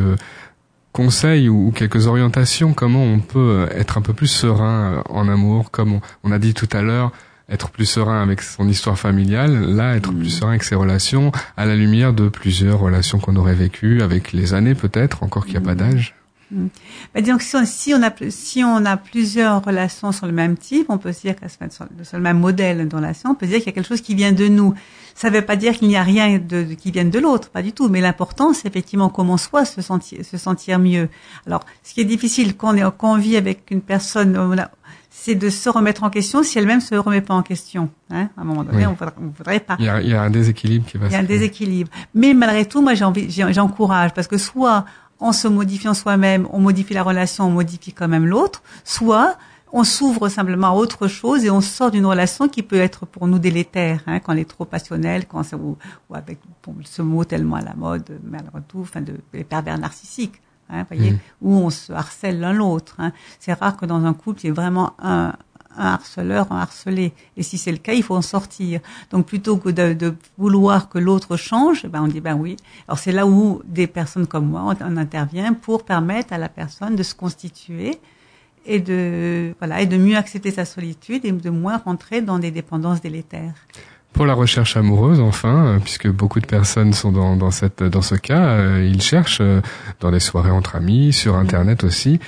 [0.97, 5.71] conseils ou, quelques orientations comment on peut être un peu plus serein euh, en amour,
[5.71, 7.13] comme on, a dit tout à l'heure,
[7.51, 10.39] être plus serein avec son histoire familiale, là être plus mm.
[10.39, 14.55] serein avec ses relations, à la lumière de plusieurs relations qu'on aurait vécues avec les
[14.55, 15.91] années peut-être, encore qu'il n'y a pas mm.
[15.91, 16.15] d'âge.
[16.51, 20.87] Bah, disons que si on, a si on a plusieurs relations sur le même type,
[20.91, 23.67] on peut se dire que sur le même modèle de relation, on peut dire qu'il
[23.67, 24.75] y a quelque chose qui vient de nous.
[25.15, 27.63] Ça ne veut pas dire qu'il n'y a rien de, qui vienne de l'autre, pas
[27.63, 27.89] du tout.
[27.89, 31.09] Mais l'important, c'est effectivement comment soit se sentir, se sentir mieux.
[31.47, 34.37] Alors, ce qui est difficile quand on, est, quand on vit avec une personne,
[35.11, 37.89] c'est de se remettre en question si elle-même se remet pas en question.
[38.11, 39.77] Hein à un moment donné, on, ne voudrait pas.
[39.79, 41.07] Il y, a, il y, a, un déséquilibre qui va.
[41.07, 41.91] Il y a un déséquilibre.
[42.15, 44.85] Mais malgré tout, moi, j'ai envie, j'encourage parce que soit
[45.21, 49.37] en se modifiant soi-même, on modifie la relation, on modifie quand même l'autre, soit
[49.73, 53.27] on s'ouvre simplement à autre chose et on sort d'une relation qui peut être pour
[53.27, 55.77] nous délétère, hein, quand elle est trop passionnelle, quand ou,
[56.09, 56.39] ou avec
[56.85, 61.13] ce mot tellement à la mode, malgré tout, enfin de les pervers narcissiques, hein, voyez,
[61.13, 61.19] mm.
[61.43, 62.97] où on se harcèle l'un l'autre.
[62.99, 63.13] Hein.
[63.41, 65.35] C'est rare que dans un couple il y ait vraiment un,
[65.77, 67.13] un harceleur, un harcelé.
[67.37, 68.81] Et si c'est le cas, il faut en sortir.
[69.11, 72.57] Donc plutôt que de, vouloir que l'autre change, ben on dit ben oui.
[72.89, 76.97] Alors c'est là où des personnes comme moi on, intervient pour permettre à la personne
[76.97, 77.99] de se constituer
[78.65, 82.51] et de voilà et de mieux accepter sa solitude et de moins rentrer dans des
[82.51, 83.55] dépendances délétères.
[84.13, 88.01] Pour la recherche amoureuse, enfin, euh, puisque beaucoup de personnes sont dans, dans cette dans
[88.01, 89.61] ce cas, euh, ils cherchent euh,
[90.01, 92.19] dans des soirées entre amis, sur Internet aussi.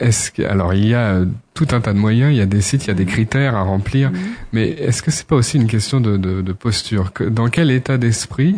[0.00, 1.22] Est-ce que, alors il y a
[1.54, 3.56] tout un tas de moyens, il y a des sites, il y a des critères
[3.56, 4.10] à remplir,
[4.52, 7.98] mais est-ce que c'est pas aussi une question de, de, de posture Dans quel état
[7.98, 8.56] d'esprit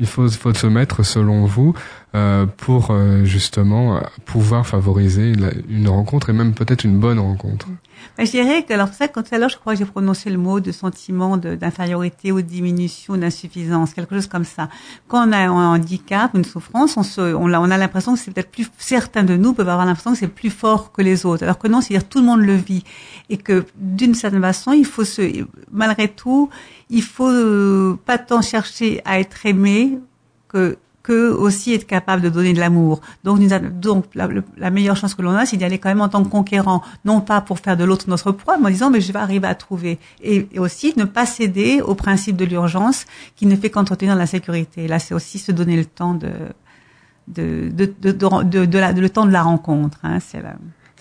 [0.00, 1.74] il faut, faut se mettre, selon vous,
[2.14, 5.32] euh, pour euh, justement pouvoir favoriser
[5.68, 7.68] une rencontre et même peut-être une bonne rencontre?
[8.16, 10.60] Ben, Je dirais que, alors ça, quand alors je crois que j'ai prononcé le mot
[10.60, 14.68] de sentiment d'infériorité ou de diminution, d'insuffisance, quelque chose comme ça.
[15.08, 18.20] Quand on a un handicap, une souffrance, on, se, on, a, on a l'impression que
[18.20, 21.26] c'est peut-être plus, certains de nous peuvent avoir l'impression que c'est plus fort que les
[21.26, 22.84] autres, alors que non, c'est-à-dire tout le monde le vit
[23.30, 26.50] et que d'une certaine façon, il faut se, malgré tout,
[26.90, 29.98] il faut euh, pas tant chercher à être aimé
[30.48, 33.00] que que aussi être capable de donner de l'amour.
[33.22, 33.38] Donc,
[33.78, 36.30] donc la, meilleure chance que l'on a, c'est d'y aller quand même en tant que
[36.30, 39.18] conquérant, non pas pour faire de l'autre notre proie, mais en disant mais je vais
[39.18, 40.00] arriver à trouver.
[40.22, 43.04] Et, aussi ne pas céder au principe de l'urgence
[43.36, 44.88] qui ne fait qu'entretenir la sécurité.
[44.88, 46.30] Là, c'est aussi se donner le temps de
[47.28, 49.98] de, de, de, de, de la, le temps de la rencontre.
[50.02, 50.42] Hein, c'est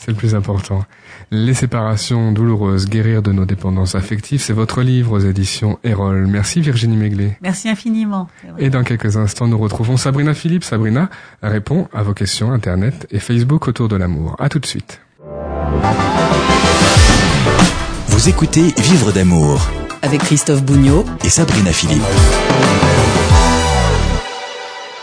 [0.03, 0.83] c'est le plus important.
[1.31, 6.27] Les séparations douloureuses, guérir de nos dépendances affectives, c'est votre livre aux éditions Erol.
[6.27, 7.37] Merci Virginie Méglé.
[7.41, 8.27] Merci infiniment.
[8.57, 10.65] Et dans quelques instants, nous retrouvons Sabrina Philippe.
[10.65, 11.09] Sabrina
[11.41, 14.35] répond à vos questions Internet et Facebook autour de l'amour.
[14.39, 14.99] À tout de suite.
[18.07, 19.69] Vous écoutez Vivre d'amour
[20.01, 22.03] avec Christophe Bougnot et Sabrina Philippe.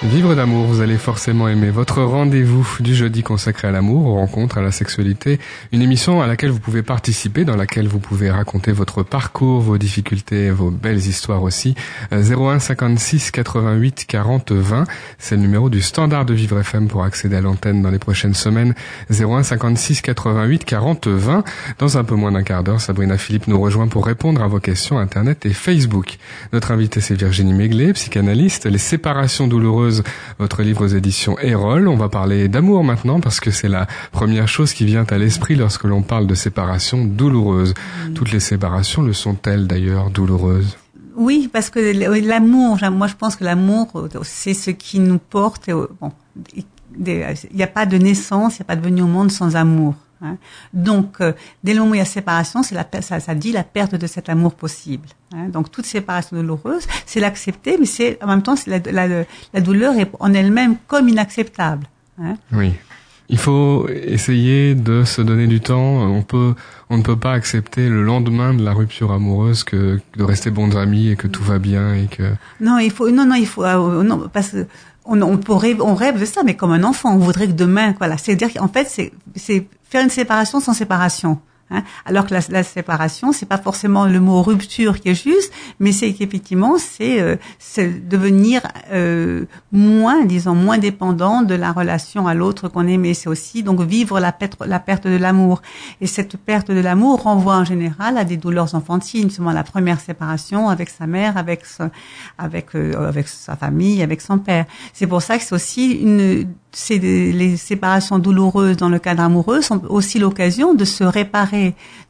[0.02, 4.56] Vivre d'amour, vous allez forcément aimer votre rendez-vous du jeudi consacré à l'amour, aux rencontres,
[4.56, 5.38] à la sexualité,
[5.72, 9.76] une émission à laquelle vous pouvez participer, dans laquelle vous pouvez raconter votre parcours, vos
[9.76, 11.74] difficultés, vos belles histoires aussi.
[12.12, 14.84] 01 56 88 40 20,
[15.18, 18.32] c'est le numéro du standard de Vivre FM pour accéder à l'antenne dans les prochaines
[18.34, 18.74] semaines.
[19.10, 21.44] 01 56 88 40 20.
[21.78, 24.60] Dans un peu moins d'un quart d'heure, Sabrina Philippe nous rejoint pour répondre à vos
[24.60, 26.16] questions Internet et Facebook.
[26.54, 28.64] Notre invitée c'est Virginie Méglé, psychanalyste.
[28.64, 29.89] Les séparations douloureuses
[30.38, 31.88] votre livre aux éditions Erol.
[31.88, 35.56] On va parler d'amour maintenant parce que c'est la première chose qui vient à l'esprit
[35.56, 37.74] lorsque l'on parle de séparation douloureuse.
[37.74, 38.14] Mm.
[38.14, 40.76] Toutes les séparations le sont-elles d'ailleurs douloureuses?
[41.16, 41.80] Oui, parce que
[42.26, 43.88] l'amour, moi je pense que l'amour,
[44.22, 45.68] c'est ce qui nous porte.
[46.00, 46.12] Bon,
[46.54, 46.64] il
[47.54, 49.94] n'y a pas de naissance, il n'y a pas de venue au monde sans amour.
[50.22, 50.36] Hein.
[50.72, 51.32] Donc, euh,
[51.64, 53.94] dès le moment où il y a séparation, c'est la, ça, ça dit la perte
[53.94, 55.08] de cet amour possible.
[55.34, 55.48] Hein.
[55.48, 59.94] Donc, toute séparation douloureuse, c'est l'accepter, mais c'est en même temps, la, la, la, douleur
[59.98, 61.86] est en elle-même comme inacceptable.
[62.20, 62.36] Hein.
[62.52, 62.74] Oui.
[63.32, 66.02] Il faut essayer de se donner du temps.
[66.02, 66.54] On peut,
[66.90, 70.76] on ne peut pas accepter le lendemain de la rupture amoureuse que de rester bons
[70.76, 72.24] amis et que tout va bien et que.
[72.60, 74.66] Non, il faut, non, non, il faut, euh, non, parce que
[75.10, 77.94] on, on, pourrait, on rêve de ça, mais comme un enfant, on voudrait que demain,
[77.98, 81.38] voilà, c'est-à-dire qu'en fait, c'est, c'est faire une séparation sans séparation.
[81.70, 81.82] Hein.
[82.04, 85.92] Alors que la, la séparation, c'est pas forcément le mot rupture qui est juste, mais
[85.92, 87.36] c'est qu'effectivement, c'est euh,
[88.08, 93.14] devenir euh, moins, disons, moins dépendant de la relation à l'autre qu'on aimait.
[93.14, 95.62] C'est aussi donc vivre la perte, la perte de l'amour.
[96.00, 100.00] Et cette perte de l'amour renvoie en général à des douleurs enfantines, souvent la première
[100.00, 101.62] séparation avec sa mère, avec
[102.38, 104.66] avec euh, avec sa famille, avec son père.
[104.92, 109.60] C'est pour ça que c'est aussi une c'est les séparations douloureuses dans le cadre amoureux
[109.60, 111.59] sont aussi l'occasion de se réparer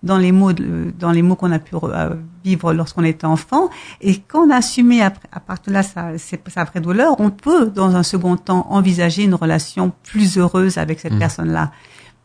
[0.02, 4.16] dans les mots dans les mots qu'on a pu euh, vivre lorsqu'on était enfant et
[4.16, 5.10] qu'on a assumé à
[5.40, 9.34] partir de là sa, sa vraie douleur, on peut dans un second temps envisager une
[9.34, 11.18] relation plus heureuse avec cette mmh.
[11.18, 11.72] personne-là.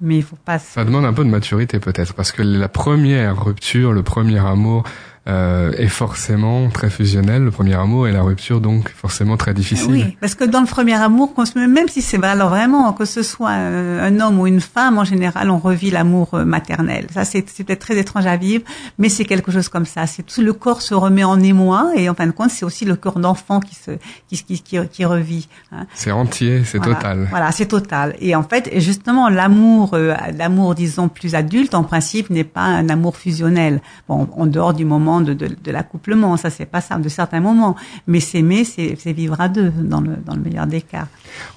[0.02, 0.60] Mais il faut pas.
[0.60, 4.84] Ça demande un peu de maturité peut-être parce que la première rupture, le premier amour
[5.28, 7.44] euh, est forcément très fusionnel.
[7.44, 9.92] Le premier amour et la rupture, donc forcément très difficile.
[9.92, 13.52] Oui, parce que dans le premier amour, même si c'est alors vraiment que ce soit
[13.52, 17.08] un homme ou une femme, en général, on revit l'amour euh, maternel.
[17.14, 18.64] Ça, c'est peut-être très étrange à vivre,
[18.98, 20.06] mais c'est quelque chose comme ça.
[20.06, 22.86] C'est tout le corps se remet en émoi, et en fin de compte, c'est aussi
[22.86, 23.92] le corps d'enfant qui se
[24.30, 25.48] qui, qui, qui, qui revit.
[25.72, 25.88] Hein.
[25.94, 27.28] C'est entier, c'est total.
[27.30, 28.16] Voilà, c'est total.
[28.20, 32.90] Et en fait, justement, l'amour, euh, l'amour, disons plus adulte, en principe, n'est pas un
[32.90, 33.82] amour fusionnel.
[34.08, 37.75] Bon, en dehors du moment de, de, l'accouplement, ça c'est pas ça, de certains moments.
[38.08, 41.08] Mais s'aimer, c'est vivre à deux, dans le, dans le meilleur des cas.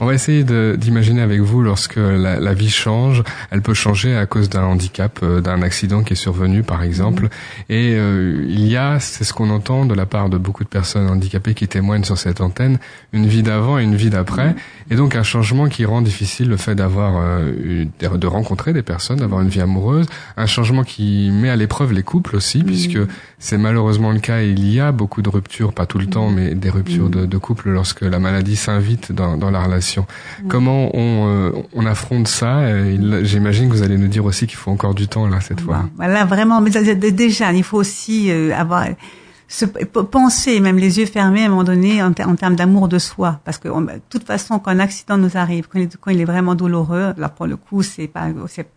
[0.01, 0.45] On va essayer
[0.77, 5.21] d'imaginer avec vous lorsque la, la, vie change, elle peut changer à cause d'un handicap,
[5.23, 7.25] euh, d'un accident qui est survenu par exemple.
[7.25, 7.29] Mhm.
[7.69, 10.69] Et euh, il y a, c'est ce qu'on entend de la part de beaucoup de
[10.69, 12.79] personnes handicapées qui témoignent sur cette antenne,
[13.13, 14.49] une vie d'avant et une vie d'après.
[14.49, 14.57] Mhm.
[14.91, 19.19] Et donc un changement qui rend difficile le fait d'avoir, euh, de rencontrer des personnes,
[19.19, 20.07] d'avoir une vie amoureuse.
[20.37, 22.99] Un changement qui met à l'épreuve les couples aussi, puisque
[23.49, 24.43] c'est malheureusement le cas.
[24.43, 27.39] Il y a beaucoup de ruptures, pas tout le temps, mais des ruptures de, de
[27.39, 30.07] couple lorsque la maladie s'invite dans, dans, la relation.
[30.49, 32.61] Comment on, euh, on affronte ça?
[33.23, 35.85] J'imagine que vous allez nous dire aussi qu'il faut encore du temps là cette fois.
[35.97, 36.61] Voilà, vraiment.
[36.61, 36.71] Mais
[37.11, 38.85] déjà, il faut aussi euh, avoir
[39.49, 43.41] se penser, même les yeux fermés à un moment donné, en, termes d'amour de soi,
[43.47, 46.27] parce que de toute façon, quand un accident nous arrive, quand il, quand il est
[46.27, 48.69] vraiment douloureux, là pour le coup, c'est pas, c'est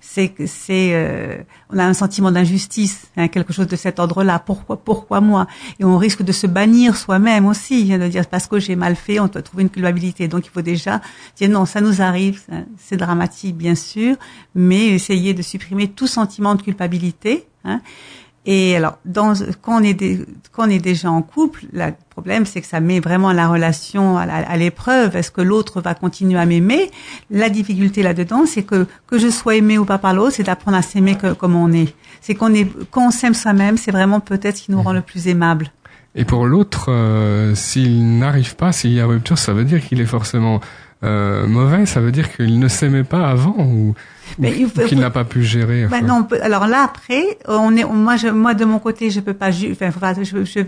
[0.00, 0.32] c'est
[0.70, 1.38] euh,
[1.70, 4.38] on a un sentiment d'injustice, hein, quelque chose de cet ordre-là.
[4.38, 5.46] Pourquoi pourquoi moi?
[5.78, 9.20] Et on risque de se bannir soi-même aussi, de dire parce que j'ai mal fait,
[9.20, 10.28] on doit trouver une culpabilité.
[10.28, 11.00] Donc il faut déjà
[11.36, 12.42] dire non, ça nous arrive,
[12.76, 14.16] c'est dramatique bien sûr,
[14.54, 17.46] mais essayer de supprimer tout sentiment de culpabilité.
[17.64, 17.80] Hein,
[18.46, 22.62] et alors, dans, quand, on est quand on est déjà en couple, le problème, c'est
[22.62, 25.14] que ça met vraiment la relation à l'épreuve.
[25.14, 26.90] Est-ce que l'autre va continuer à m'aimer?
[27.30, 30.78] La difficulté là-dedans, c'est que que je sois aimé ou pas par l'autre, c'est d'apprendre
[30.78, 31.94] à s'aimer comme on est.
[32.22, 35.02] C'est qu'on est, quand on s'aime soi-même, c'est vraiment peut-être ce qui nous rend le
[35.02, 35.70] plus aimable.
[36.14, 40.00] Et pour l'autre, euh, s'il n'arrive pas, s'il y a rupture, ça veut dire qu'il
[40.00, 40.60] est forcément
[41.02, 43.94] euh, mauvais, ça veut dire qu'il ne s'aimait pas avant ou,
[44.38, 45.86] Mais il faut- qu'il n'a pas pu gérer.
[45.86, 46.00] Enfin.
[46.02, 49.50] non, alors là après, on est, moi, je, moi de mon côté, je peux pas,
[49.50, 49.90] ju- enfin,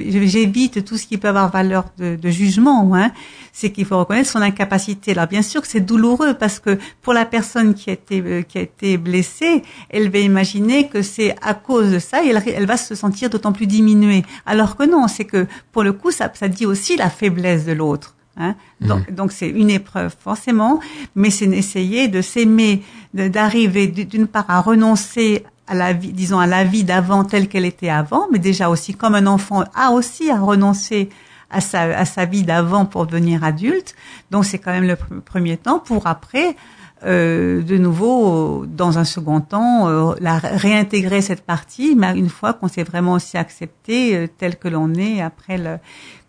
[0.00, 2.94] j'évite tout ce qui peut avoir valeur de, de jugement.
[2.94, 3.10] Hein.
[3.52, 5.12] C'est qu'il faut reconnaître son incapacité.
[5.12, 8.42] Alors bien sûr que c'est douloureux parce que pour la personne qui a été euh,
[8.42, 12.42] qui a été blessée, elle va imaginer que c'est à cause de ça, et elle,
[12.54, 14.22] elle va se sentir d'autant plus diminuée.
[14.46, 17.72] Alors que non, c'est que pour le coup, ça, ça dit aussi la faiblesse de
[17.72, 18.14] l'autre.
[18.38, 20.80] Hein donc, donc c'est une épreuve forcément,
[21.14, 26.46] mais c'est essayer de s'aimer, d'arriver d'une part à renoncer à la vie, disons à
[26.46, 30.30] la vie d'avant telle qu'elle était avant, mais déjà aussi comme un enfant a aussi
[30.30, 31.10] à renoncer
[31.50, 33.94] à sa, à sa vie d'avant pour devenir adulte.
[34.30, 36.56] Donc c'est quand même le pr- premier temps pour après.
[37.04, 42.52] Euh, de nouveau, dans un second temps, euh, la, réintégrer cette partie, mais une fois
[42.52, 45.78] qu'on s'est vraiment aussi accepté euh, tel que l'on est après le,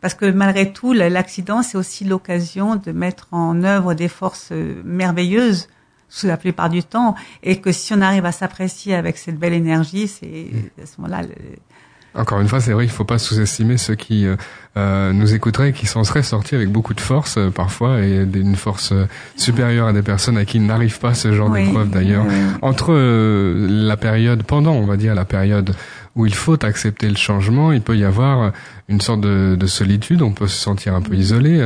[0.01, 4.81] parce que malgré tout, l'accident, c'est aussi l'occasion de mettre en œuvre des forces euh,
[4.83, 5.69] merveilleuses
[6.09, 9.53] sous la plupart du temps, et que si on arrive à s'apprécier avec cette belle
[9.53, 10.49] énergie, c'est
[10.81, 11.23] à ce moment-là.
[12.15, 14.36] Encore une fois, c'est vrai qu'il faut pas sous-estimer ceux qui euh,
[14.78, 18.26] euh, nous écouteraient et qui s'en seraient sortis avec beaucoup de force euh, parfois et
[18.26, 21.65] d'une force euh, supérieure à des personnes à qui ils n'arrivent pas ce genre Oui.
[21.65, 22.26] d'épreuve d'ailleurs.
[22.28, 22.34] Oui.
[22.62, 25.73] Entre la période, pendant on va dire la période
[26.15, 28.52] où il faut accepter le changement, il peut y avoir
[28.89, 31.60] une sorte de, de solitude, on peut se sentir un peu isolé.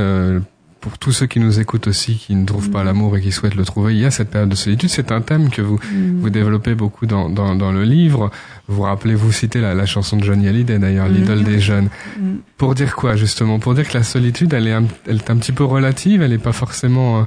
[0.87, 3.55] Pour tous ceux qui nous écoutent aussi, qui ne trouvent pas l'amour et qui souhaitent
[3.55, 4.89] le trouver, il y a cette période de solitude.
[4.89, 5.79] C'est un thème que vous
[6.21, 8.31] vous développez beaucoup dans, dans, dans le livre.
[8.67, 11.89] Vous rappelez, vous citez la, la chanson de Johnny Hallyday d'ailleurs, l'idole des jeunes.
[12.19, 12.37] Mm.
[12.57, 13.59] Pour dire quoi justement?
[13.59, 16.31] Pour dire que la solitude, elle est un, elle est un petit peu relative, elle
[16.31, 17.23] n'est pas forcément euh,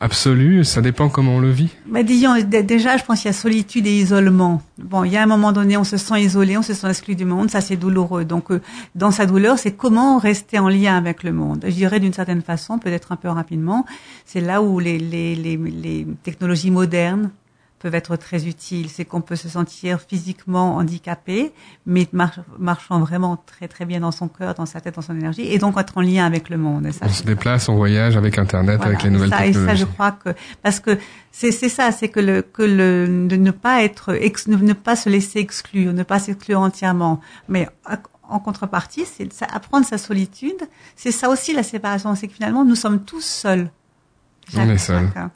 [0.00, 0.64] absolue.
[0.64, 1.70] Ça dépend comment on le vit.
[1.86, 4.62] Bah, disons, déjà, je pense qu'il y a solitude et isolement.
[4.78, 7.14] Bon, il y a un moment donné, on se sent isolé, on se sent exclu
[7.16, 8.24] du monde, ça c'est douloureux.
[8.24, 8.60] Donc, euh,
[8.94, 11.64] dans sa douleur, c'est comment rester en lien avec le monde.
[11.66, 13.86] Je dirais d'une certaine façon, peut-être un peu rapidement,
[14.24, 17.30] c'est là où les, les, les, les technologies modernes
[17.84, 18.88] peuvent être très utiles.
[18.88, 21.52] C'est qu'on peut se sentir physiquement handicapé,
[21.84, 25.14] mais march- marchant vraiment très très bien dans son cœur, dans sa tête, dans son
[25.14, 26.86] énergie, et donc être en lien avec le monde.
[26.86, 29.44] Et ça, On se déplace, on voyage avec Internet, voilà, avec les nouvelles et ça,
[29.44, 29.78] et technologies.
[29.80, 30.30] ça, je crois que
[30.62, 30.98] parce que
[31.30, 34.96] c'est ça, c'est que le que le de ne pas être ex, ne, ne pas
[34.96, 40.56] se laisser exclure, ne pas s'exclure entièrement, mais à- en contrepartie, c'est apprendre sa solitude.
[40.96, 43.68] C'est ça aussi la séparation, c'est que finalement nous sommes tous seuls.
[44.56, 45.30] On est hein.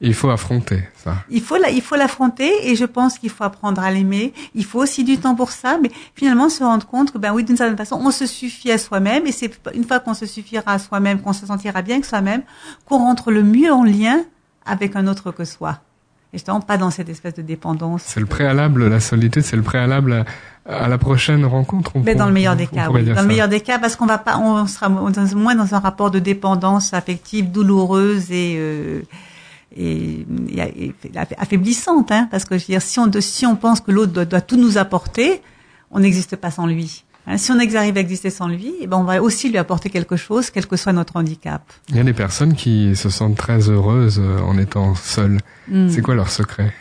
[0.00, 1.16] Il faut affronter ça.
[1.30, 4.32] Il faut la, il faut l'affronter et je pense qu'il faut apprendre à l'aimer.
[4.54, 7.44] Il faut aussi du temps pour ça, mais finalement se rendre compte que ben oui,
[7.44, 10.72] d'une certaine façon, on se suffit à soi-même et c'est une fois qu'on se suffira
[10.72, 12.42] à soi-même, qu'on se sentira bien que soi-même,
[12.84, 14.22] qu'on rentre le mieux en lien
[14.66, 15.80] avec un autre que soi.
[16.32, 18.02] Et justement, pas dans cette espèce de dépendance.
[18.04, 20.26] C'est le préalable, la solitude, c'est le préalable
[20.66, 21.92] à, à la prochaine rencontre.
[21.94, 23.02] on Mais pour- dans le meilleur des cas, oui.
[23.04, 26.10] Dans le meilleur des cas, parce qu'on va pas, on sera moins dans un rapport
[26.10, 29.00] de dépendance affective douloureuse et euh,
[29.76, 33.80] et, et- et affaiblissante, hein, parce que je veux dire, si on si on pense
[33.80, 35.42] que l'autre doit, doit tout nous apporter,
[35.90, 37.04] on n'existe pas sans lui.
[37.26, 39.90] Hein, si on arrive à exister sans lui, eh ben on va aussi lui apporter
[39.90, 41.62] quelque chose, quel que soit notre handicap.
[41.90, 45.38] Il y a des personnes qui se sentent très heureuses euh, en étant seules.
[45.68, 45.88] Mm.
[45.88, 46.72] C'est quoi leur secret?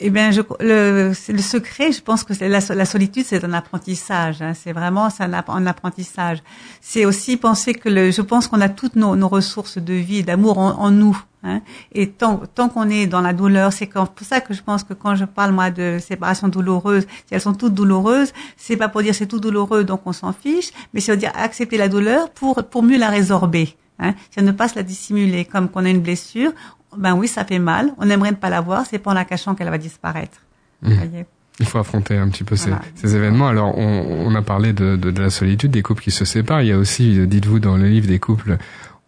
[0.00, 4.40] Eh bien, je, le, secret, je pense que c'est la, la solitude, c'est un apprentissage.
[4.40, 6.38] Hein, c'est vraiment un, un apprentissage.
[6.80, 10.22] C'est aussi penser que le, je pense qu'on a toutes nos, nos ressources de vie
[10.22, 11.20] d'amour en, en nous.
[11.42, 14.84] Hein, et tant, tant qu'on est dans la douleur, c'est pour ça que je pense
[14.84, 18.88] que quand je parle moi de séparation douloureuse, si elles sont toutes douloureuses, c'est pas
[18.88, 22.30] pour dire c'est tout douloureux donc on s'en fiche, mais c'est dire accepter la douleur
[22.30, 23.76] pour pour mieux la résorber.
[24.00, 26.52] Hein, c'est ne pas se la dissimuler comme qu'on a une blessure.
[26.96, 27.92] Ben oui, ça fait mal.
[27.98, 28.84] On aimerait ne pas la voir.
[28.86, 30.38] C'est pas en la cachant qu'elle va disparaître.
[30.82, 31.26] Vous voyez
[31.60, 32.84] Il faut affronter un petit peu ces, Voilà.
[32.94, 33.48] ces événements.
[33.48, 36.62] Alors, on, on a parlé de, de, de la solitude, des couples qui se séparent.
[36.62, 38.56] Il y a aussi, dites-vous, dans le livre, des couples, euh,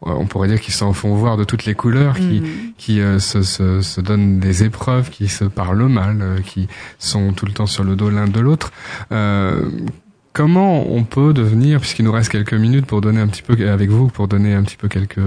[0.02, 2.48] on pourrait dire, qui s'en font voir de toutes les couleurs, qui, Mhm.
[2.76, 7.32] qui euh, se, se, se donnent des épreuves, qui se parlent mal, euh, qui sont
[7.32, 8.72] tout le temps sur le dos l'un de l'autre.
[9.12, 9.62] Euh,
[10.32, 13.90] comment on peut devenir, puisqu'il nous reste quelques minutes pour donner un petit peu avec
[13.90, 15.20] vous, pour donner un petit peu quelques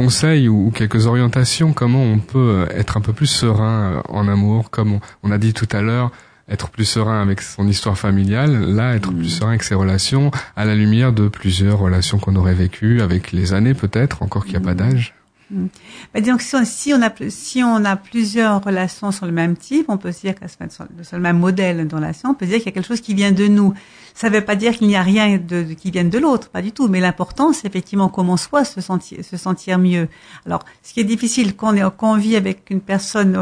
[0.00, 4.00] conseils ou, ou quelques orientations, comment on peut euh, être un peu plus serein euh,
[4.08, 6.10] en amour, comme on, on a dit tout à l'heure,
[6.48, 10.64] être plus serein avec son histoire familiale, là, être plus serein avec ses relations, à
[10.64, 14.64] la lumière de plusieurs relations qu'on aurait vécues, avec les années peut-être, encore qu'il n'y
[14.64, 15.14] a pas d'âge.
[15.50, 19.32] Ben, disons que si on, si on a si on a plusieurs relations sur le
[19.32, 22.34] même type, on peut se dire que sur, sur le même modèle de relation, on
[22.34, 23.74] peut dire qu'il y a quelque chose qui vient de nous.
[24.14, 26.50] Ça ne veut pas dire qu'il n'y a rien de, de- qui vienne de l'autre,
[26.50, 26.88] pas du tout.
[26.88, 30.08] Mais l'important, c'est effectivement comment soi se sentir, se sentir mieux.
[30.46, 33.36] Alors, ce qui est difficile quand on, est, quand on vit avec une personne,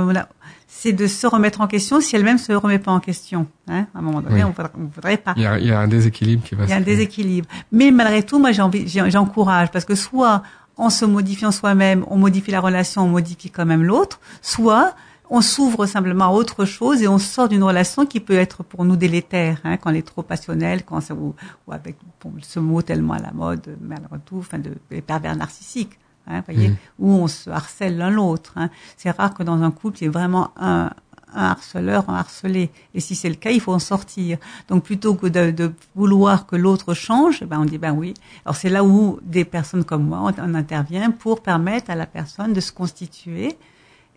[0.66, 3.46] c'est de se remettre en question si elle-même se remet pas en question.
[3.68, 4.44] Hein à un moment donné, Oui.
[4.44, 5.32] on voudrait, on voudrait pas.
[5.36, 6.84] Il y a, il y a un déséquilibre qui va Il y a se un
[6.84, 7.48] déséquilibre.
[7.72, 10.42] Mais malgré tout, moi, j'ai envie, j'encourage parce que soit
[10.78, 14.94] en se modifiant soi-même, on modifie la relation, on modifie quand même l'autre, soit
[15.30, 18.84] on s'ouvre simplement à autre chose et on sort d'une relation qui peut être pour
[18.84, 21.34] nous délétère, hein, quand elle est trop passionnelle, quand ou,
[21.66, 21.96] ou avec
[22.40, 26.70] ce mot tellement à la mode, malgré tout, enfin, de, les pervers narcissiques, hein, voyez,
[26.70, 26.76] mmh.
[27.00, 28.54] où on se harcèle l'un l'autre.
[28.56, 28.70] Hein.
[28.96, 30.90] C'est rare que dans un couple, il y ait vraiment un,
[31.34, 32.70] un harceleur, un harcelé.
[32.94, 34.38] Et si c'est le cas, il faut en sortir.
[34.68, 38.14] Donc plutôt que de, vouloir que l'autre change, ben on dit ben oui.
[38.44, 42.06] Alors c'est là où des personnes comme moi, on, on, intervient pour permettre à la
[42.06, 43.56] personne de se constituer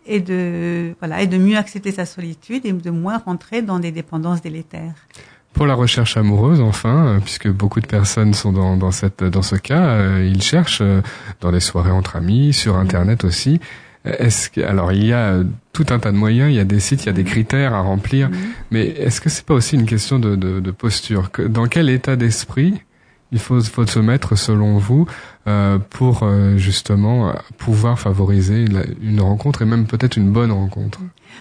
[0.06, 3.92] et de voilà et de mieux accepter sa solitude et de moins rentrer dans des
[3.92, 4.96] dépendances délétères.
[5.54, 9.42] Pour la recherche amoureuse, enfin, euh, puisque beaucoup de personnes sont dans, dans cette dans
[9.42, 11.02] ce cas, euh, ils cherchent euh,
[11.42, 13.60] dans des soirées entre amis, sur Internet aussi.
[14.04, 15.42] Est-ce que alors il y a
[15.74, 17.74] tout un tas de moyens, il y a des sites, il y a des critères
[17.74, 18.36] à remplir, mm-hmm.
[18.72, 21.30] mais est-ce que c'est pas aussi une question de, de, de posture?
[21.48, 22.82] Dans quel état d'esprit
[23.32, 25.08] il faut, faut se mettre, selon vous,
[25.90, 28.66] pour euh, justement pouvoir favoriser
[29.02, 31.00] une rencontre et même peut-être une bonne rencontre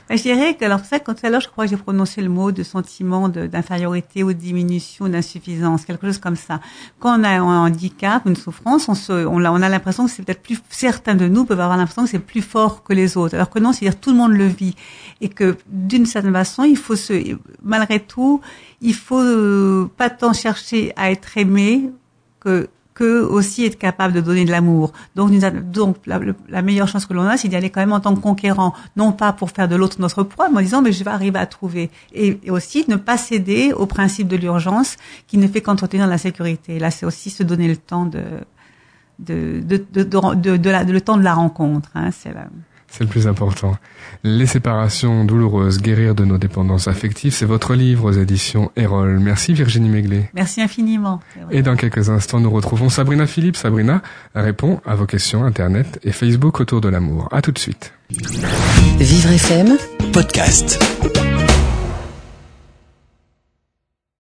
[0.09, 2.31] ben, Je dirais que, alors ça, quand à l'heure, je crois que j'ai prononcé le
[2.31, 6.61] mot de sentiment d'infériorité ou de diminution, d'insuffisance, quelque chose comme ça.
[6.99, 10.11] Quand on a un handicap, une souffrance, on, se, on, a, on a l'impression que
[10.11, 13.19] c'est peut-être plus, certains de nous peuvent avoir l'impression que c'est plus fort que les
[13.19, 14.77] autres, alors que non, c'est-à-dire tout le monde le vit.
[15.21, 18.41] Et que d'une certaine façon, il faut se, malgré tout,
[18.81, 21.91] il faut euh, pas tant chercher à être aimé
[22.41, 22.71] que
[23.05, 24.93] aussi être capable de donner de l'amour.
[25.17, 25.33] Donc,
[25.73, 28.21] donc la, meilleure chance que l'on a, c'est d'y aller quand même en tant que
[28.21, 31.11] conquérant, non pas pour faire de l'autre notre proie, mais en disant mais je vais
[31.11, 34.97] arriver à trouver, et, et aussi ne pas céder au principe de l'urgence
[35.27, 36.79] qui ne fait qu'entretenir la sécurité.
[36.79, 38.23] Là, c'est aussi se donner le temps de
[39.19, 40.03] de de de,
[40.35, 41.91] de, de, la, le temps de la rencontre.
[41.95, 42.33] Hein, c'est
[42.91, 43.77] c'est le plus important.
[44.25, 49.19] Les séparations douloureuses, guérir de nos dépendances affectives, c'est votre livre aux éditions Erol.
[49.21, 50.31] Merci Virginie Meglet.
[50.35, 51.21] Merci infiniment.
[51.51, 53.57] Et dans quelques instants, nous retrouvons Sabrina Philippe.
[53.57, 54.03] Sabrina
[54.35, 57.29] répond à vos questions Internet et Facebook autour de l'amour.
[57.31, 57.93] À tout de suite.
[58.99, 59.77] Vivre FM
[60.13, 60.79] podcast.